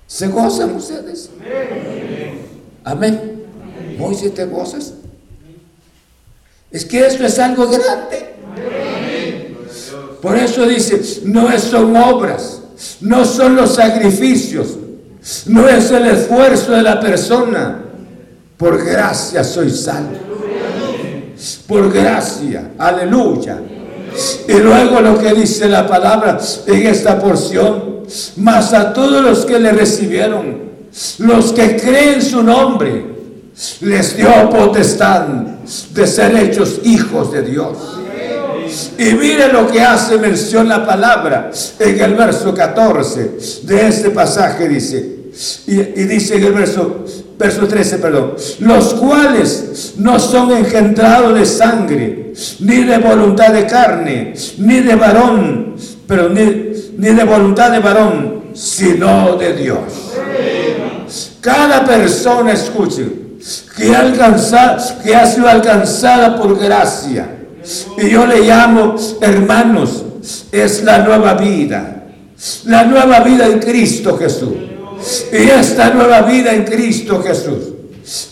¿Se 0.08 0.30
gozan 0.30 0.74
ustedes? 0.76 1.30
Amén. 2.84 3.35
Moisés, 3.98 4.34
¿te 4.34 4.46
gozas? 4.46 4.94
Es 6.72 6.86
que 6.86 7.06
esto 7.06 7.26
es 7.26 7.40
algo 7.40 7.68
grande. 7.68 8.36
Por 10.22 10.38
eso 10.38 10.66
dice, 10.66 11.02
no 11.24 11.58
son 11.58 11.96
obras, 11.96 12.62
no 13.02 13.24
son 13.26 13.56
los 13.56 13.76
sacrificios, 13.76 14.78
no 15.46 15.70
es 15.70 15.92
el 15.92 16.08
esfuerzo 16.08 16.72
de 16.72 16.82
la 16.82 17.00
persona, 17.00 17.84
por 18.58 18.84
gracia 18.84 19.44
soy 19.44 19.70
salvo. 19.70 20.18
Por 21.68 21.92
gracia. 21.92 22.72
Aleluya. 22.78 23.60
Y 24.48 24.54
luego 24.54 25.02
lo 25.02 25.18
que 25.18 25.34
dice 25.34 25.68
la 25.68 25.86
palabra 25.86 26.40
en 26.66 26.88
esta 26.88 27.20
porción. 27.20 27.96
Mas 28.38 28.74
a 28.74 28.94
todos 28.94 29.24
los 29.24 29.46
que 29.46 29.60
le 29.60 29.72
recibieron, 29.72 30.62
los 31.20 31.52
que 31.52 31.76
creen 31.76 32.22
su 32.22 32.44
nombre, 32.44 33.15
les 33.82 34.18
dio 34.18 34.50
potestad 34.50 35.28
de 35.94 36.08
ser 36.08 36.36
hechos 36.36 36.82
hijos 36.84 37.32
de 37.32 37.42
Dios. 37.42 37.78
Y 38.98 39.14
mire 39.14 39.52
lo 39.52 39.68
que 39.68 39.82
hace 39.82 40.18
mención 40.18 40.68
la 40.68 40.86
palabra 40.86 41.52
en 41.80 42.00
el 42.00 42.16
verso 42.16 42.54
14 42.54 43.38
de 43.64 43.88
este 43.88 44.10
pasaje. 44.10 44.68
Dice, 44.68 45.16
y, 45.68 45.76
dice 45.76 46.36
en 46.36 46.44
el 46.44 46.54
verso 46.54 47.06
verso 47.38 47.68
13, 47.68 47.98
perdón, 47.98 48.34
los 48.60 48.94
cuales 48.94 49.94
no 49.98 50.20
son 50.20 50.52
engendrados 50.52 51.38
de 51.38 51.46
sangre, 51.46 52.34
ni 52.60 52.84
de 52.84 52.98
voluntad 52.98 53.54
de 53.54 53.66
carne, 53.66 54.34
ni 54.58 54.80
de 54.80 54.96
varón, 54.96 55.76
pero 56.08 56.30
ni, 56.30 56.44
de 56.44 57.24
voluntad 57.24 57.72
de 57.72 57.80
varón, 57.80 58.44
sino 58.54 59.36
de 59.36 59.54
Dios. 59.54 60.14
Cada 61.42 61.86
persona, 61.86 62.54
escuche, 62.54 63.25
que 63.78 63.96
ha, 63.96 65.26
sido 65.26 65.48
alcanzada 65.48 66.36
por 66.36 66.60
gracia, 66.60 67.30
y 67.98 68.10
yo 68.10 68.26
le 68.26 68.42
llamo, 68.42 68.96
hermanos, 69.22 70.04
es 70.52 70.84
la 70.84 71.00
nueva 71.00 71.36
vida, 71.36 72.06
la 72.66 72.84
nueva 72.86 73.20
vida 73.20 73.46
en 73.46 73.60
Cristo 73.60 74.18
Jesús. 74.18 74.54
Y 75.32 75.50
esta 75.50 75.92
nueva 75.92 76.22
vida 76.22 76.54
en 76.54 76.64
Cristo 76.64 77.22
Jesús. 77.22 77.74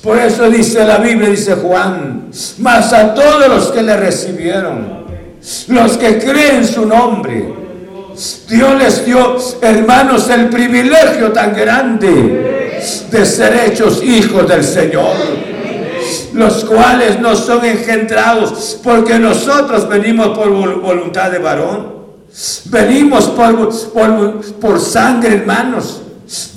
Por 0.01 0.17
eso 0.17 0.49
dice 0.49 0.83
la 0.83 0.97
Biblia, 0.97 1.29
dice 1.29 1.55
Juan, 1.55 2.29
mas 2.59 2.93
a 2.93 3.13
todos 3.13 3.47
los 3.47 3.71
que 3.71 3.83
le 3.83 3.97
recibieron, 3.97 5.03
los 5.67 5.97
que 5.97 6.19
creen 6.19 6.65
su 6.65 6.85
nombre, 6.85 7.53
Dios 8.49 8.77
les 8.77 9.05
dio, 9.05 9.37
hermanos, 9.61 10.29
el 10.29 10.49
privilegio 10.49 11.31
tan 11.31 11.53
grande 11.55 12.62
de 13.11 13.25
ser 13.25 13.55
hechos 13.65 14.03
hijos 14.03 14.47
del 14.47 14.63
Señor, 14.63 15.15
los 16.33 16.65
cuales 16.65 17.19
no 17.19 17.35
son 17.35 17.65
engendrados 17.65 18.79
porque 18.83 19.19
nosotros 19.19 19.87
venimos 19.87 20.37
por 20.37 20.49
voluntad 20.81 21.31
de 21.31 21.39
varón, 21.39 21.93
venimos 22.65 23.25
por, 23.25 23.69
por, 24.59 24.79
sangre, 24.79 25.35
hermanos 25.35 26.01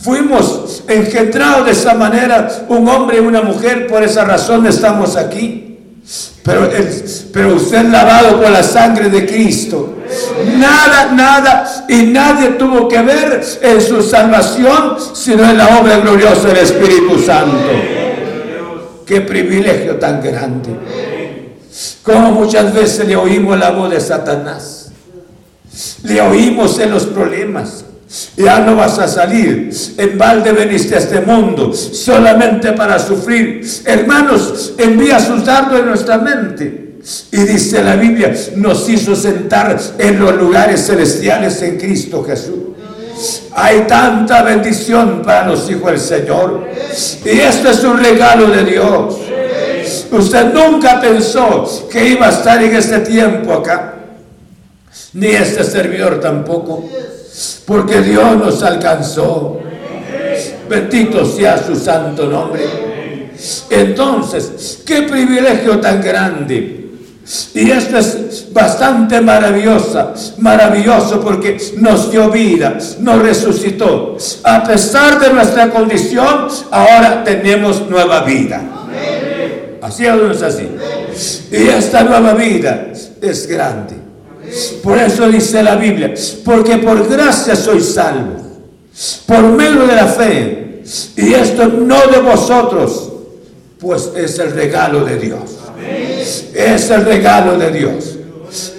Fuimos 0.00 0.84
engendrados 0.88 1.66
de 1.66 1.72
esa 1.72 1.92
manera, 1.94 2.64
un 2.68 2.88
hombre 2.88 3.18
y 3.18 3.20
una 3.20 3.42
mujer, 3.42 3.86
por 3.88 4.02
esa 4.02 4.24
razón 4.24 4.64
estamos 4.66 5.16
aquí. 5.16 5.78
Pero, 6.44 6.70
pero 7.32 7.56
usted 7.56 7.84
lavado 7.86 8.40
por 8.40 8.50
la 8.50 8.62
sangre 8.62 9.10
de 9.10 9.26
Cristo. 9.26 9.95
Nada, 10.58 11.12
nada 11.12 11.86
y 11.88 12.04
nadie 12.04 12.50
tuvo 12.50 12.88
que 12.88 13.00
ver 13.02 13.42
en 13.62 13.80
su 13.80 14.02
salvación, 14.02 14.96
sino 15.14 15.48
en 15.48 15.58
la 15.58 15.78
obra 15.78 15.98
gloriosa 15.98 16.48
del 16.48 16.58
Espíritu 16.58 17.18
Santo. 17.18 17.70
Qué 19.06 19.20
privilegio 19.20 19.96
tan 19.96 20.22
grande. 20.22 20.70
Como 22.02 22.32
muchas 22.32 22.72
veces 22.72 23.06
le 23.06 23.16
oímos 23.16 23.58
la 23.58 23.70
voz 23.70 23.90
de 23.90 24.00
Satanás. 24.00 24.90
Le 26.02 26.20
oímos 26.20 26.78
en 26.78 26.90
los 26.90 27.06
problemas. 27.06 27.84
Ya 28.36 28.60
no 28.60 28.76
vas 28.76 28.98
a 28.98 29.08
salir. 29.08 29.70
En 29.96 30.18
balde 30.18 30.52
veniste 30.52 30.94
a 30.94 30.98
este 30.98 31.20
mundo 31.20 31.72
solamente 31.72 32.72
para 32.72 32.98
sufrir. 32.98 33.60
Hermanos, 33.84 34.72
envía 34.78 35.20
sus 35.20 35.44
dardos 35.44 35.80
en 35.80 35.86
nuestra 35.86 36.18
mente. 36.18 36.85
Y 37.30 37.36
dice 37.38 37.82
la 37.82 37.94
Biblia, 37.94 38.34
nos 38.56 38.88
hizo 38.88 39.14
sentar 39.14 39.78
en 39.98 40.18
los 40.18 40.34
lugares 40.34 40.86
celestiales 40.86 41.62
en 41.62 41.78
Cristo 41.78 42.24
Jesús. 42.24 42.54
Hay 43.54 43.82
tanta 43.82 44.42
bendición 44.42 45.22
para 45.22 45.46
los 45.46 45.70
hijos 45.70 45.86
del 45.86 46.00
Señor. 46.00 46.66
Y 47.24 47.38
esto 47.38 47.70
es 47.70 47.84
un 47.84 47.98
regalo 47.98 48.48
de 48.48 48.64
Dios. 48.64 49.16
Usted 50.10 50.52
nunca 50.52 51.00
pensó 51.00 51.64
que 51.90 52.08
iba 52.08 52.26
a 52.26 52.30
estar 52.30 52.62
en 52.62 52.74
este 52.74 52.98
tiempo 53.00 53.52
acá. 53.52 53.94
Ni 55.12 55.28
este 55.28 55.62
servidor 55.62 56.20
tampoco. 56.20 56.88
Porque 57.66 58.00
Dios 58.00 58.36
nos 58.36 58.62
alcanzó. 58.62 59.60
Bendito 60.68 61.24
sea 61.24 61.62
su 61.64 61.76
santo 61.76 62.26
nombre. 62.26 62.64
Entonces, 63.70 64.82
qué 64.84 65.02
privilegio 65.02 65.78
tan 65.78 66.02
grande. 66.02 66.85
Y 67.54 67.70
esto 67.70 67.98
es 67.98 68.46
bastante 68.52 69.20
maravillosa, 69.20 70.14
maravilloso 70.38 71.20
porque 71.20 71.58
nos 71.76 72.12
dio 72.12 72.30
vida, 72.30 72.78
nos 73.00 73.18
resucitó. 73.20 74.16
A 74.44 74.62
pesar 74.62 75.18
de 75.18 75.32
nuestra 75.32 75.70
condición, 75.70 76.46
ahora 76.70 77.24
tenemos 77.24 77.88
nueva 77.90 78.20
vida. 78.20 78.62
Así 79.82 80.06
o 80.06 80.14
no 80.16 80.30
es 80.30 80.42
así. 80.42 80.68
Y 81.50 81.68
esta 81.68 82.04
nueva 82.04 82.34
vida 82.34 82.92
es 83.20 83.46
grande. 83.48 83.96
Por 84.82 84.96
eso 84.96 85.28
dice 85.28 85.64
la 85.64 85.74
Biblia, 85.74 86.14
porque 86.44 86.76
por 86.78 87.08
gracia 87.08 87.56
soy 87.56 87.80
salvo, 87.80 88.36
por 89.26 89.42
medio 89.42 89.84
de 89.84 89.96
la 89.96 90.06
fe. 90.06 90.82
Y 91.16 91.34
esto 91.34 91.66
no 91.66 92.06
de 92.06 92.20
vosotros, 92.20 93.10
pues 93.80 94.12
es 94.16 94.38
el 94.38 94.52
regalo 94.52 95.04
de 95.04 95.16
Dios. 95.16 95.55
Es 96.54 96.90
el 96.90 97.04
regalo 97.04 97.58
de 97.58 97.70
Dios. 97.70 98.16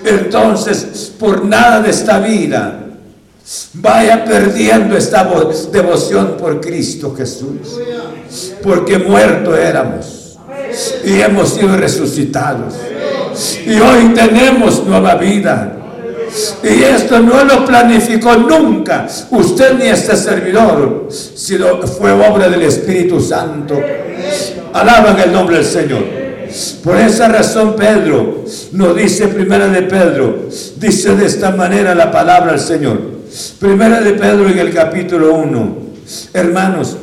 Entonces, 0.05 1.13
por 1.19 1.45
nada 1.45 1.81
de 1.81 1.89
esta 1.91 2.19
vida, 2.19 2.79
vaya 3.73 4.25
perdiendo 4.25 4.97
esta 4.97 5.29
devoción 5.71 6.35
por 6.37 6.59
Cristo 6.59 7.13
Jesús. 7.15 7.79
Porque 8.61 8.97
muerto 8.97 9.55
éramos 9.55 10.37
y 11.03 11.21
hemos 11.21 11.49
sido 11.49 11.75
resucitados. 11.77 12.75
Y 13.65 13.79
hoy 13.79 14.13
tenemos 14.13 14.83
nueva 14.83 15.15
vida. 15.15 15.73
Y 16.63 16.83
esto 16.83 17.19
no 17.19 17.43
lo 17.45 17.65
planificó 17.65 18.35
nunca 18.35 19.07
usted 19.31 19.77
ni 19.79 19.85
este 19.85 20.15
servidor, 20.15 21.07
sino 21.09 21.81
fue 21.87 22.11
obra 22.11 22.49
del 22.49 22.63
Espíritu 22.63 23.19
Santo. 23.21 23.79
Alaban 24.73 25.19
el 25.19 25.31
nombre 25.31 25.57
del 25.57 25.65
Señor. 25.65 26.16
Por 26.83 26.97
esa 26.97 27.27
razón 27.27 27.75
Pedro 27.75 28.45
nos 28.71 28.95
dice, 28.95 29.27
primera 29.27 29.67
de 29.67 29.83
Pedro, 29.83 30.47
dice 30.77 31.15
de 31.15 31.25
esta 31.25 31.51
manera 31.51 31.93
la 31.93 32.11
palabra 32.11 32.51
del 32.51 32.61
Señor. 32.61 32.99
Primera 33.59 34.01
de 34.01 34.13
Pedro 34.13 34.49
en 34.49 34.57
el 34.57 34.73
capítulo 34.73 35.35
1. 35.35 35.77
Hermanos, 36.33 36.97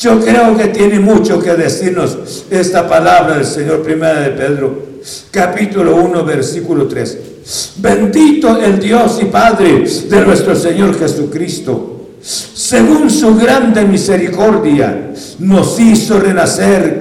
yo 0.00 0.20
creo 0.20 0.56
que 0.56 0.68
tiene 0.68 1.00
mucho 1.00 1.40
que 1.40 1.54
decirnos 1.54 2.44
esta 2.50 2.88
palabra 2.88 3.36
del 3.36 3.44
Señor, 3.44 3.82
primera 3.82 4.20
de 4.20 4.30
Pedro, 4.30 4.82
capítulo 5.30 5.96
1, 5.96 6.24
versículo 6.24 6.86
3. 6.86 7.18
Bendito 7.76 8.58
el 8.58 8.78
Dios 8.78 9.18
y 9.20 9.26
Padre 9.26 9.84
de 10.08 10.20
nuestro 10.24 10.54
Señor 10.54 10.98
Jesucristo, 10.98 12.10
según 12.22 13.10
su 13.10 13.36
grande 13.36 13.84
misericordia, 13.84 15.12
nos 15.40 15.78
hizo 15.78 16.18
renacer 16.18 16.96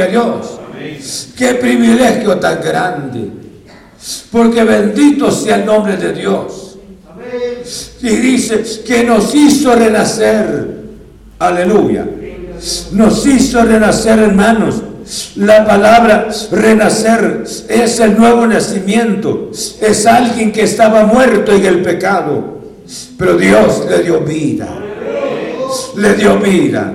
A 0.00 0.06
Dios. 0.06 0.58
Qué 1.36 1.54
privilegio 1.54 2.38
tan 2.38 2.60
grande. 2.62 3.30
Porque 4.30 4.64
bendito 4.64 5.30
sea 5.30 5.56
el 5.56 5.66
nombre 5.66 5.96
de 5.96 6.12
Dios. 6.12 6.78
Y 8.00 8.08
dice 8.08 8.62
que 8.84 9.04
nos 9.04 9.34
hizo 9.34 9.74
renacer. 9.74 10.82
Aleluya. 11.38 12.06
Nos 12.92 13.26
hizo 13.26 13.62
renacer, 13.62 14.18
hermanos. 14.18 14.82
La 15.36 15.64
palabra 15.64 16.28
renacer 16.50 17.44
es 17.68 18.00
el 18.00 18.16
nuevo 18.16 18.46
nacimiento. 18.46 19.50
Es 19.80 20.06
alguien 20.06 20.52
que 20.52 20.62
estaba 20.62 21.04
muerto 21.04 21.52
en 21.52 21.66
el 21.66 21.82
pecado. 21.82 22.60
Pero 23.18 23.36
Dios 23.36 23.84
le 23.88 24.02
dio 24.02 24.20
vida. 24.20 24.68
Le 25.96 26.14
dio 26.14 26.38
vida. 26.38 26.92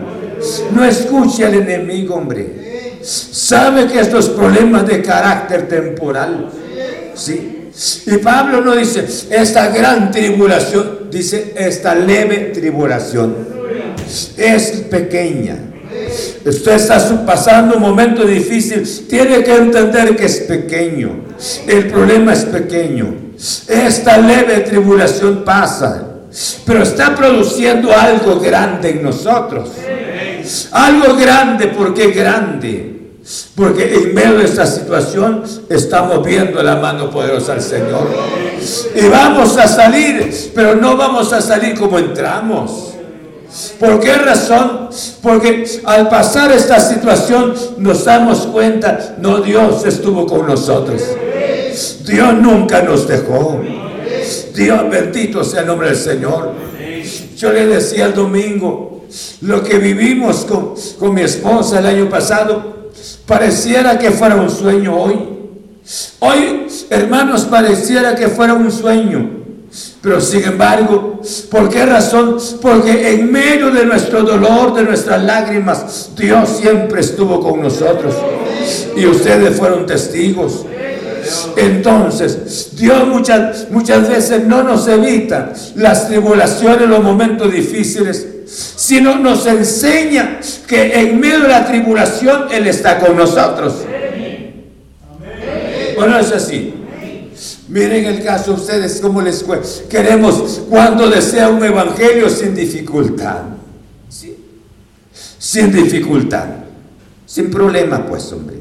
No 0.73 0.83
escuche 0.83 1.45
al 1.45 1.55
enemigo, 1.55 2.15
hombre. 2.15 2.66
Sabe 3.07 3.87
que 3.87 4.01
estos 4.01 4.27
problemas 4.27 4.85
de 4.85 5.01
carácter 5.01 5.69
temporal. 5.69 6.49
Sí. 7.15 7.69
Y 8.05 8.17
Pablo 8.17 8.59
no 8.59 8.75
dice 8.75 9.07
esta 9.29 9.69
gran 9.69 10.11
tribulación, 10.11 11.07
dice 11.09 11.53
esta 11.55 11.95
leve 11.95 12.51
tribulación. 12.53 13.33
Es 14.35 14.71
pequeña. 14.89 15.57
Usted 16.45 16.73
está 16.73 17.25
pasando 17.25 17.75
un 17.77 17.81
momento 17.81 18.25
difícil, 18.25 18.83
tiene 19.07 19.41
que 19.41 19.55
entender 19.55 20.13
que 20.17 20.25
es 20.25 20.41
pequeño. 20.41 21.27
El 21.65 21.87
problema 21.87 22.33
es 22.33 22.43
pequeño. 22.43 23.15
Esta 23.69 24.17
leve 24.17 24.59
tribulación 24.61 25.45
pasa, 25.45 26.03
pero 26.65 26.83
está 26.83 27.15
produciendo 27.15 27.89
algo 27.95 28.37
grande 28.41 28.89
en 28.89 29.03
nosotros. 29.03 29.69
Algo 30.71 31.15
grande 31.15 31.67
porque 31.67 32.11
grande. 32.11 32.96
Porque 33.55 33.93
en 33.93 34.13
medio 34.13 34.38
de 34.38 34.45
esta 34.45 34.65
situación 34.65 35.43
estamos 35.69 36.25
viendo 36.25 36.63
la 36.63 36.78
mano 36.78 37.09
poderosa 37.09 37.53
del 37.53 37.61
Señor. 37.61 38.07
Y 38.95 39.07
vamos 39.07 39.57
a 39.57 39.67
salir, 39.67 40.51
pero 40.55 40.75
no 40.75 40.95
vamos 40.95 41.34
a 41.34 41.41
salir 41.41 41.78
como 41.78 41.99
entramos. 41.99 42.93
¿Por 43.80 43.99
qué 43.99 44.13
razón? 44.13 44.89
Porque 45.21 45.65
al 45.84 46.07
pasar 46.09 46.51
esta 46.51 46.80
situación 46.80 47.53
nos 47.78 48.05
damos 48.05 48.47
cuenta, 48.47 49.15
no 49.19 49.39
Dios 49.39 49.86
estuvo 49.86 50.25
con 50.25 50.47
nosotros. 50.47 51.01
Dios 52.05 52.34
nunca 52.36 52.82
nos 52.82 53.07
dejó. 53.07 53.61
Dios 54.55 54.89
bendito 54.89 55.43
sea 55.43 55.61
el 55.61 55.67
nombre 55.67 55.89
del 55.89 55.97
Señor. 55.97 56.53
Yo 57.36 57.51
le 57.51 57.65
decía 57.65 58.05
el 58.05 58.13
domingo, 58.13 59.03
lo 59.41 59.63
que 59.63 59.78
vivimos 59.80 60.45
con, 60.45 60.75
con 60.97 61.13
mi 61.13 61.21
esposa 61.21 61.80
el 61.80 61.86
año 61.86 62.09
pasado, 62.09 62.76
Pareciera 63.25 63.97
que 63.97 64.11
fuera 64.11 64.35
un 64.35 64.49
sueño 64.49 64.95
hoy. 64.95 65.15
Hoy, 66.19 66.67
hermanos, 66.89 67.45
pareciera 67.45 68.15
que 68.15 68.27
fuera 68.27 68.53
un 68.53 68.71
sueño. 68.71 69.37
Pero 70.01 70.21
sin 70.21 70.43
embargo, 70.43 71.21
¿por 71.51 71.69
qué 71.69 71.85
razón? 71.85 72.37
Porque 72.61 73.13
en 73.13 73.31
medio 73.31 73.69
de 73.71 73.85
nuestro 73.85 74.23
dolor, 74.23 74.73
de 74.73 74.83
nuestras 74.83 75.23
lágrimas, 75.23 76.11
Dios 76.15 76.49
siempre 76.61 77.01
estuvo 77.01 77.41
con 77.41 77.61
nosotros. 77.61 78.15
Y 78.95 79.05
ustedes 79.05 79.57
fueron 79.57 79.85
testigos. 79.85 80.65
Entonces, 81.57 82.69
Dios 82.75 83.07
muchas, 83.07 83.67
muchas 83.69 84.07
veces 84.07 84.45
no 84.45 84.63
nos 84.63 84.87
evita 84.87 85.51
las 85.75 86.07
tribulaciones, 86.07 86.87
los 86.87 87.03
momentos 87.03 87.51
difíciles, 87.51 88.25
sino 88.47 89.17
nos 89.17 89.45
enseña 89.45 90.39
que 90.67 90.93
en 90.99 91.19
medio 91.19 91.41
de 91.41 91.47
la 91.49 91.65
tribulación 91.65 92.47
Él 92.51 92.67
está 92.67 92.99
con 92.99 93.15
nosotros. 93.15 93.85
Bueno, 95.95 96.19
es 96.19 96.31
así. 96.31 96.73
Miren 97.67 98.05
el 98.05 98.23
caso 98.23 98.53
ustedes, 98.53 98.99
cómo 99.01 99.21
les 99.21 99.43
queremos 99.89 100.61
cuando 100.69 101.09
desea 101.09 101.49
un 101.49 101.63
evangelio 101.63 102.29
sin 102.29 102.55
dificultad. 102.55 103.41
Sin 105.37 105.71
dificultad. 105.71 106.45
Sin 107.25 107.51
problema, 107.51 108.05
pues, 108.05 108.31
hombre. 108.31 108.57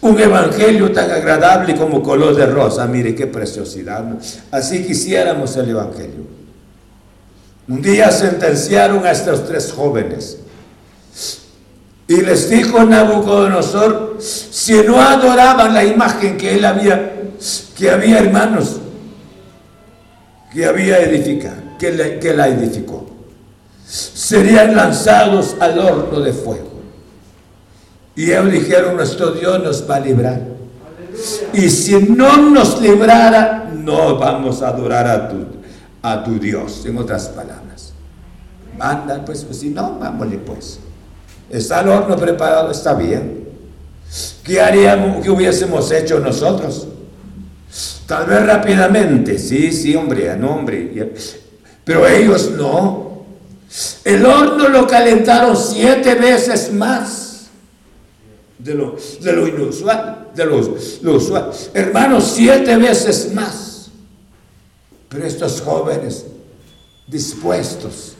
Un 0.00 0.18
evangelio 0.18 0.90
tan 0.92 1.10
agradable 1.10 1.76
como 1.76 2.02
color 2.02 2.34
de 2.34 2.46
rosa. 2.46 2.86
Mire 2.86 3.14
qué 3.14 3.26
preciosidad. 3.26 4.04
Así 4.50 4.84
quisiéramos 4.84 5.56
el 5.56 5.70
evangelio. 5.70 6.21
Un 7.72 7.80
día 7.80 8.10
sentenciaron 8.10 9.06
a 9.06 9.12
estos 9.12 9.46
tres 9.46 9.72
jóvenes. 9.72 10.36
Y 12.06 12.20
les 12.20 12.50
dijo 12.50 12.84
Nabucodonosor, 12.84 14.18
si 14.20 14.74
no 14.82 15.00
adoraban 15.00 15.72
la 15.72 15.82
imagen 15.82 16.36
que 16.36 16.56
él 16.56 16.66
había, 16.66 17.22
que 17.74 17.90
había 17.90 18.18
hermanos, 18.18 18.76
que 20.52 20.66
había 20.66 20.98
edificado, 20.98 21.62
que, 21.78 22.18
que 22.20 22.34
la 22.34 22.48
edificó, 22.48 23.06
serían 23.86 24.76
lanzados 24.76 25.56
al 25.58 25.78
horno 25.78 26.20
de 26.20 26.34
fuego. 26.34 26.68
Y 28.14 28.32
ellos 28.32 28.52
dijeron, 28.52 28.96
nuestro 28.96 29.30
Dios 29.30 29.62
nos 29.62 29.88
va 29.88 29.96
a 29.96 30.00
librar. 30.00 30.42
Y 31.54 31.70
si 31.70 31.94
no 31.94 32.36
nos 32.36 32.82
librara, 32.82 33.70
no 33.74 34.18
vamos 34.18 34.60
a 34.60 34.68
adorar 34.68 35.06
a 35.06 35.28
tu, 35.30 35.46
a 36.02 36.22
tu 36.22 36.38
Dios, 36.38 36.84
en 36.84 36.98
otras 36.98 37.28
palabras. 37.28 37.61
Anda, 38.82 39.24
pues, 39.24 39.44
pues 39.44 39.58
si 39.60 39.70
no, 39.70 39.98
vámonos 39.98 40.40
pues. 40.44 40.78
Está 41.48 41.80
el 41.80 41.88
horno 41.88 42.16
preparado, 42.16 42.70
está 42.70 42.94
bien. 42.94 43.48
¿Qué 44.42 44.60
haríamos, 44.60 45.22
qué 45.22 45.30
hubiésemos 45.30 45.90
hecho 45.92 46.18
nosotros? 46.18 46.88
Tal 48.06 48.26
vez 48.26 48.44
rápidamente, 48.44 49.38
sí, 49.38 49.72
sí, 49.72 49.94
hombre, 49.94 50.36
no, 50.36 50.56
hombre. 50.56 51.14
Pero 51.84 52.06
ellos 52.06 52.50
no. 52.50 53.24
El 54.04 54.26
horno 54.26 54.68
lo 54.68 54.86
calentaron 54.86 55.56
siete 55.56 56.14
veces 56.14 56.72
más 56.72 57.46
de 58.58 58.74
lo, 58.74 58.96
de 59.20 59.32
lo 59.32 59.48
inusual, 59.48 60.28
de 60.34 60.44
lo, 60.44 60.60
lo 61.02 61.14
usual. 61.14 61.50
Hermanos, 61.72 62.32
siete 62.34 62.76
veces 62.76 63.32
más. 63.32 63.90
Pero 65.08 65.24
estos 65.24 65.60
jóvenes 65.60 66.26
dispuestos, 67.06 68.14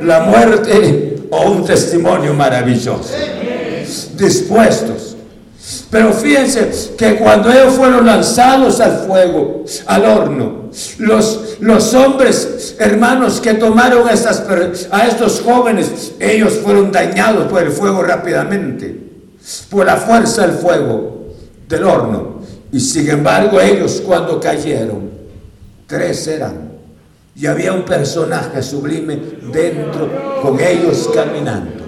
la 0.00 0.20
muerte 0.20 1.26
o 1.30 1.50
un 1.50 1.64
testimonio 1.64 2.34
maravilloso, 2.34 3.10
dispuestos 4.16 5.16
pero 5.90 6.12
fíjense 6.12 6.94
que 6.96 7.16
cuando 7.16 7.50
ellos 7.50 7.74
fueron 7.74 8.06
lanzados 8.06 8.80
al 8.80 9.06
fuego, 9.06 9.64
al 9.86 10.04
horno, 10.04 10.70
los, 10.98 11.56
los 11.60 11.94
hombres, 11.94 12.76
hermanos 12.78 13.40
que 13.40 13.54
tomaron 13.54 14.06
a, 14.08 14.12
estos 15.06 15.40
jóvenes, 15.40 16.12
ellos 16.20 16.54
fueron 16.62 16.92
dañados 16.92 17.46
por 17.46 17.62
el 17.62 17.70
fuego 17.70 18.02
rápidamente, 18.02 18.96
por 19.70 19.86
la 19.86 19.96
fuerza 19.96 20.46
del 20.46 20.56
fuego 20.56 21.34
del 21.68 21.84
horno. 21.84 22.36
Y 22.72 22.80
sin 22.80 23.08
embargo 23.08 23.60
ellos 23.60 24.02
cuando 24.04 24.40
cayeron, 24.40 25.10
tres 25.86 26.26
eran. 26.26 26.65
Y 27.38 27.46
había 27.46 27.74
un 27.74 27.82
personaje 27.82 28.62
sublime 28.62 29.18
dentro 29.52 30.40
con 30.40 30.58
ellos 30.58 31.10
caminando. 31.14 31.84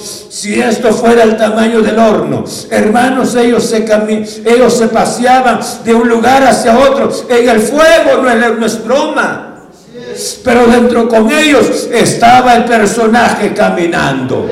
Si 0.00 0.60
esto 0.60 0.92
fuera 0.92 1.24
el 1.24 1.36
tamaño 1.36 1.82
del 1.82 1.98
horno, 1.98 2.44
hermanos, 2.70 3.34
ellos 3.34 3.64
se, 3.64 3.84
ellos 4.44 4.72
se 4.72 4.86
paseaban 4.86 5.58
de 5.84 5.92
un 5.92 6.08
lugar 6.08 6.44
hacia 6.44 6.78
otro. 6.78 7.10
En 7.28 7.48
el 7.48 7.58
fuego 7.58 8.22
no 8.22 8.30
es, 8.30 8.58
no 8.58 8.66
es 8.66 8.84
broma. 8.84 9.46
Pero 10.44 10.66
dentro 10.66 11.08
con 11.08 11.30
ellos 11.32 11.88
estaba 11.92 12.54
el 12.54 12.64
personaje 12.64 13.52
caminando. 13.52 14.48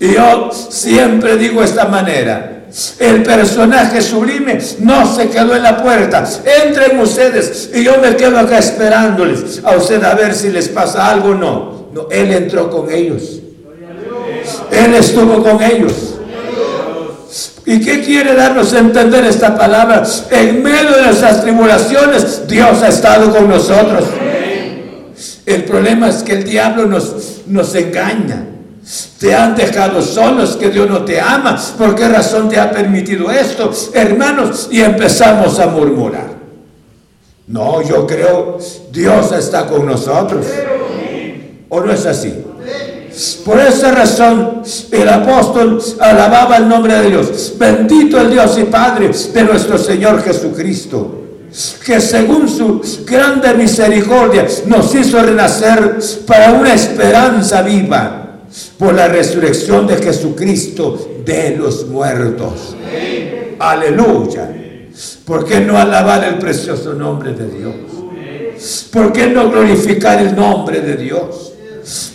Y 0.00 0.14
yo 0.14 0.50
siempre 0.52 1.36
digo 1.36 1.62
esta 1.62 1.84
manera. 1.84 2.55
El 2.98 3.22
personaje 3.22 4.02
sublime 4.02 4.58
no 4.80 5.14
se 5.14 5.28
quedó 5.30 5.56
en 5.56 5.62
la 5.62 5.82
puerta. 5.82 6.24
Entren 6.64 6.98
ustedes 7.00 7.70
y 7.74 7.82
yo 7.82 7.98
me 8.02 8.16
quedo 8.16 8.38
acá 8.38 8.58
esperándoles 8.58 9.62
a 9.64 9.76
ustedes 9.76 10.04
a 10.04 10.14
ver 10.14 10.34
si 10.34 10.50
les 10.50 10.68
pasa 10.68 11.08
algo 11.08 11.30
o 11.30 11.34
no. 11.34 11.86
No, 11.94 12.08
él 12.10 12.32
entró 12.32 12.70
con 12.70 12.92
ellos. 12.92 13.40
Él 14.70 14.94
estuvo 14.94 15.42
con 15.42 15.62
ellos. 15.62 16.16
¿Y 17.64 17.80
qué 17.80 18.02
quiere 18.02 18.34
darnos 18.34 18.72
a 18.74 18.78
entender 18.78 19.24
esta 19.24 19.56
palabra? 19.56 20.02
En 20.30 20.62
medio 20.62 20.92
de 20.96 21.02
nuestras 21.04 21.42
tribulaciones, 21.42 22.46
Dios 22.46 22.82
ha 22.82 22.88
estado 22.88 23.34
con 23.34 23.48
nosotros. 23.48 24.04
El 25.46 25.64
problema 25.64 26.08
es 26.08 26.22
que 26.22 26.34
el 26.34 26.44
diablo 26.44 26.86
nos, 26.86 27.40
nos 27.46 27.74
engaña. 27.74 28.55
Te 29.18 29.34
han 29.34 29.56
dejado 29.56 30.00
solos, 30.00 30.56
que 30.56 30.70
Dios 30.70 30.88
no 30.88 31.04
te 31.04 31.20
ama. 31.20 31.58
¿Por 31.76 31.96
qué 31.96 32.08
razón 32.08 32.48
te 32.48 32.58
ha 32.58 32.70
permitido 32.70 33.30
esto? 33.30 33.70
Hermanos, 33.92 34.68
y 34.70 34.80
empezamos 34.80 35.58
a 35.58 35.66
murmurar. 35.66 36.36
No, 37.48 37.82
yo 37.82 38.06
creo 38.06 38.58
Dios 38.92 39.32
está 39.32 39.66
con 39.66 39.86
nosotros. 39.86 40.46
¿O 41.68 41.80
no 41.80 41.92
es 41.92 42.06
así? 42.06 42.44
Por 43.44 43.58
esa 43.58 43.92
razón 43.92 44.62
el 44.92 45.08
apóstol 45.08 45.82
alababa 45.98 46.58
el 46.58 46.68
nombre 46.68 46.94
de 47.00 47.08
Dios. 47.08 47.54
Bendito 47.58 48.20
el 48.20 48.30
Dios 48.30 48.56
y 48.58 48.64
Padre 48.64 49.10
de 49.10 49.42
nuestro 49.42 49.78
Señor 49.78 50.22
Jesucristo 50.22 51.22
que 51.86 52.00
según 52.00 52.48
su 52.48 52.82
grande 53.06 53.54
misericordia 53.54 54.46
nos 54.66 54.94
hizo 54.94 55.22
renacer 55.22 55.96
para 56.26 56.52
una 56.52 56.74
esperanza 56.74 57.62
viva 57.62 58.25
por 58.78 58.94
la 58.94 59.08
resurrección 59.08 59.86
de 59.86 59.96
Jesucristo 59.96 61.20
de 61.24 61.56
los 61.56 61.86
muertos. 61.86 62.76
Aleluya. 63.58 64.50
¿Por 65.24 65.44
qué 65.44 65.60
no 65.60 65.76
alabar 65.76 66.24
el 66.24 66.38
precioso 66.38 66.94
nombre 66.94 67.32
de 67.32 67.48
Dios? 67.48 67.74
¿Por 68.92 69.12
qué 69.12 69.28
no 69.28 69.50
glorificar 69.50 70.20
el 70.20 70.34
nombre 70.34 70.80
de 70.80 70.96
Dios? 70.96 71.52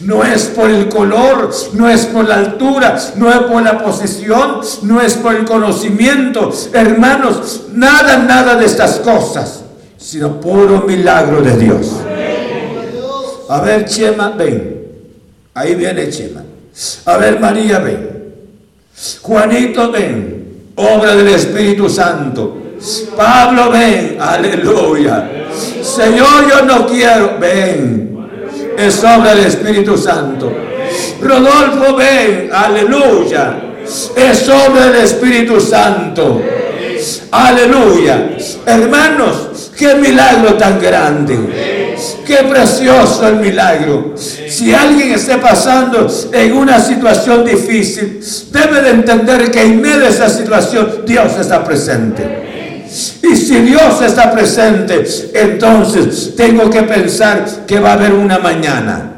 No 0.02 0.24
es 0.24 0.46
por 0.46 0.70
el 0.70 0.90
color, 0.90 1.50
no 1.74 1.88
es 1.88 2.06
por 2.08 2.28
la 2.28 2.36
altura, 2.36 2.98
no 3.16 3.32
es 3.32 3.38
por 3.38 3.62
la 3.62 3.84
posición, 3.84 4.60
no 4.82 5.00
es 5.00 5.14
por 5.14 5.36
el 5.36 5.46
conocimiento. 5.46 6.52
Hermanos, 6.74 7.68
nada, 7.72 8.18
nada 8.18 8.56
de 8.56 8.66
estas 8.66 9.00
cosas, 9.00 9.64
sino 9.98 10.42
puro 10.42 10.84
milagro 10.86 11.42
de 11.42 11.58
Dios. 11.58 11.88
A 13.48 13.62
ver, 13.62 13.86
Chema, 13.86 14.30
ven. 14.32 14.81
Ahí 15.54 15.76
viene 15.76 16.10
Chema. 16.10 16.44
A 17.06 17.18
ver, 17.18 17.40
María, 17.40 17.80
ven. 17.80 18.10
Juanito, 19.22 19.92
ven. 19.92 20.72
Obra 20.76 21.16
del 21.16 21.28
Espíritu 21.30 21.90
Santo. 21.90 22.58
Pablo, 23.16 23.72
ven. 23.72 24.18
Aleluya. 24.20 25.30
Señor, 25.82 26.50
yo 26.50 26.66
no 26.66 26.88
quiero. 26.88 27.38
Ven 27.40 28.12
es 28.78 29.04
obra 29.04 29.36
del 29.36 29.46
Espíritu 29.46 29.98
Santo. 29.98 30.52
Rodolfo, 31.22 31.96
ven, 31.96 32.50
aleluya. 32.52 33.56
Es 34.16 34.50
obra 34.50 34.88
del 34.88 35.04
Espíritu 35.04 35.60
Santo. 35.60 36.42
Aleluya. 37.32 38.36
Hermanos, 38.66 39.72
qué 39.78 39.96
milagro 39.96 40.56
tan 40.56 40.80
grande. 40.80 41.38
Qué 42.26 42.38
precioso 42.50 43.28
el 43.28 43.38
milagro. 43.38 44.16
Si 44.16 44.74
alguien 44.74 45.12
está 45.12 45.40
pasando 45.40 46.08
en 46.32 46.54
una 46.54 46.80
situación 46.80 47.46
difícil, 47.46 48.24
debe 48.52 48.82
de 48.82 48.90
entender 48.90 49.52
que 49.52 49.62
en 49.62 49.82
medio 49.82 50.00
de 50.00 50.10
esa 50.10 50.30
situación 50.30 51.04
Dios 51.06 51.34
está 51.40 51.64
presente. 51.64 52.86
Y 53.24 53.36
si 53.36 53.62
Dios 53.62 54.02
está 54.02 54.32
presente, 54.32 55.04
entonces 55.34 56.36
tengo 56.36 56.70
que 56.70 56.84
pensar 56.84 57.46
que 57.66 57.80
va 57.80 57.92
a 57.92 57.94
haber 57.94 58.14
una 58.14 58.40
mañana. 58.40 59.14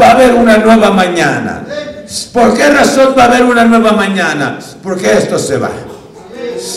Va 0.00 0.08
a 0.08 0.10
haber 0.12 0.34
una 0.34 0.58
nueva 0.58 0.90
mañana. 0.90 1.64
¿Por 2.32 2.54
qué 2.54 2.68
razón 2.68 3.14
va 3.18 3.24
a 3.24 3.26
haber 3.26 3.44
una 3.44 3.64
nueva 3.64 3.92
mañana? 3.92 4.58
Porque 4.82 5.12
esto 5.12 5.38
se 5.38 5.58
va. 5.58 5.70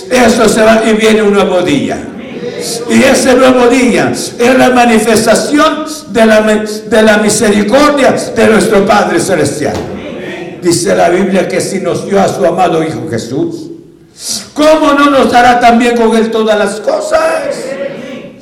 Esto 0.09 0.49
se 0.49 0.61
va 0.61 0.81
y 0.85 0.93
viene 0.93 1.21
un 1.21 1.33
nuevo 1.33 1.61
día. 1.61 1.97
Y 2.89 3.03
ese 3.03 3.35
nuevo 3.35 3.67
día 3.67 4.11
es 4.11 4.57
la 4.57 4.69
manifestación 4.71 5.85
de 6.09 6.25
la, 6.25 6.41
de 6.41 7.01
la 7.03 7.17
misericordia 7.17 8.11
de 8.11 8.47
nuestro 8.47 8.85
Padre 8.85 9.19
Celestial. 9.19 9.75
Dice 10.61 10.95
la 10.95 11.09
Biblia 11.09 11.47
que 11.47 11.61
si 11.61 11.79
nos 11.79 12.05
dio 12.05 12.19
a 12.21 12.27
su 12.27 12.45
amado 12.45 12.83
Hijo 12.83 13.07
Jesús, 13.09 13.67
¿Cómo 14.53 14.93
no 14.93 15.11
nos 15.11 15.31
dará 15.31 15.59
también 15.59 15.95
con 15.95 16.15
Él 16.15 16.31
todas 16.31 16.57
las 16.57 16.79
cosas? 16.79 17.55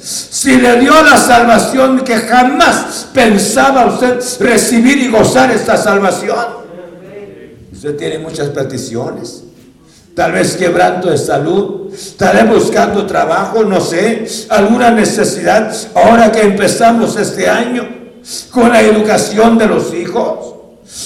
Si 0.01 0.57
le 0.57 0.79
dio 0.79 0.93
la 1.03 1.17
salvación 1.17 2.01
que 2.01 2.15
jamás 2.15 3.07
pensaba 3.13 3.87
usted 3.87 4.19
recibir 4.39 4.97
y 4.99 5.09
gozar 5.09 5.51
esta 5.51 5.75
salvación. 5.75 6.65
Usted 7.73 7.95
tiene 7.97 8.19
muchas 8.19 8.49
peticiones. 8.49 9.43
Tal 10.15 10.31
vez 10.31 10.55
quebranto 10.55 11.09
de 11.09 11.17
salud, 11.17 11.84
vez 12.19 12.49
buscando 12.49 13.05
trabajo, 13.05 13.63
no 13.63 13.79
sé, 13.79 14.25
alguna 14.49 14.91
necesidad. 14.91 15.73
Ahora 15.93 16.31
que 16.31 16.41
empezamos 16.41 17.15
este 17.17 17.49
año 17.49 17.87
con 18.51 18.69
la 18.71 18.81
educación 18.81 19.57
de 19.57 19.67
los 19.67 19.93
hijos, 19.93 20.55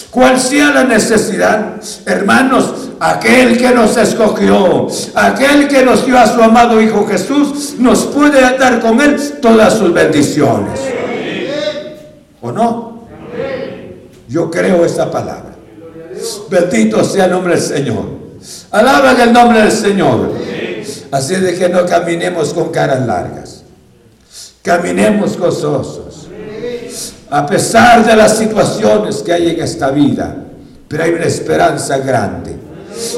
cual 0.09 0.39
sea 0.39 0.71
la 0.71 0.83
necesidad, 0.83 1.75
hermanos, 2.05 2.89
aquel 2.99 3.57
que 3.57 3.71
nos 3.71 3.97
escogió, 3.97 4.87
aquel 5.15 5.67
que 5.67 5.83
nos 5.83 6.05
dio 6.05 6.17
a 6.17 6.27
su 6.27 6.41
amado 6.41 6.81
Hijo 6.81 7.05
Jesús, 7.07 7.75
nos 7.77 8.05
puede 8.05 8.57
dar 8.57 8.79
con 8.79 8.99
Él 8.99 9.17
todas 9.41 9.73
sus 9.73 9.93
bendiciones. 9.93 10.79
¿O 12.41 12.51
no? 12.51 13.03
Yo 14.27 14.49
creo 14.49 14.85
esta 14.85 15.09
palabra. 15.09 15.55
Bendito 16.49 17.03
sea 17.03 17.25
el 17.25 17.31
nombre 17.31 17.55
del 17.55 17.63
Señor. 17.63 18.05
Alaban 18.71 19.19
el 19.19 19.33
nombre 19.33 19.61
del 19.61 19.71
Señor. 19.71 20.31
Así 21.11 21.35
de 21.35 21.55
que 21.55 21.69
no 21.69 21.85
caminemos 21.85 22.53
con 22.53 22.69
caras 22.71 23.05
largas. 23.05 23.63
Caminemos 24.61 25.37
gozosos. 25.37 26.27
A 27.29 27.45
pesar 27.45 28.05
de 28.05 28.15
las 28.15 28.37
situaciones 28.37 29.17
que 29.17 29.33
hay 29.33 29.49
en 29.49 29.61
esta 29.61 29.91
vida, 29.91 30.35
pero 30.87 31.03
hay 31.03 31.11
una 31.11 31.25
esperanza 31.25 31.97
grande 31.99 32.57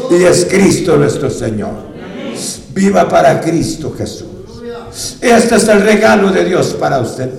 y 0.10 0.24
es 0.24 0.46
Cristo 0.46 0.98
nuestro 0.98 1.30
Señor. 1.30 1.92
Viva 2.74 3.08
para 3.08 3.40
Cristo 3.42 3.94
Jesús. 3.98 4.28
Este 5.22 5.56
es 5.56 5.68
el 5.68 5.82
regalo 5.82 6.32
de 6.32 6.46
Dios 6.46 6.76
para 6.80 7.00
usted. 7.00 7.30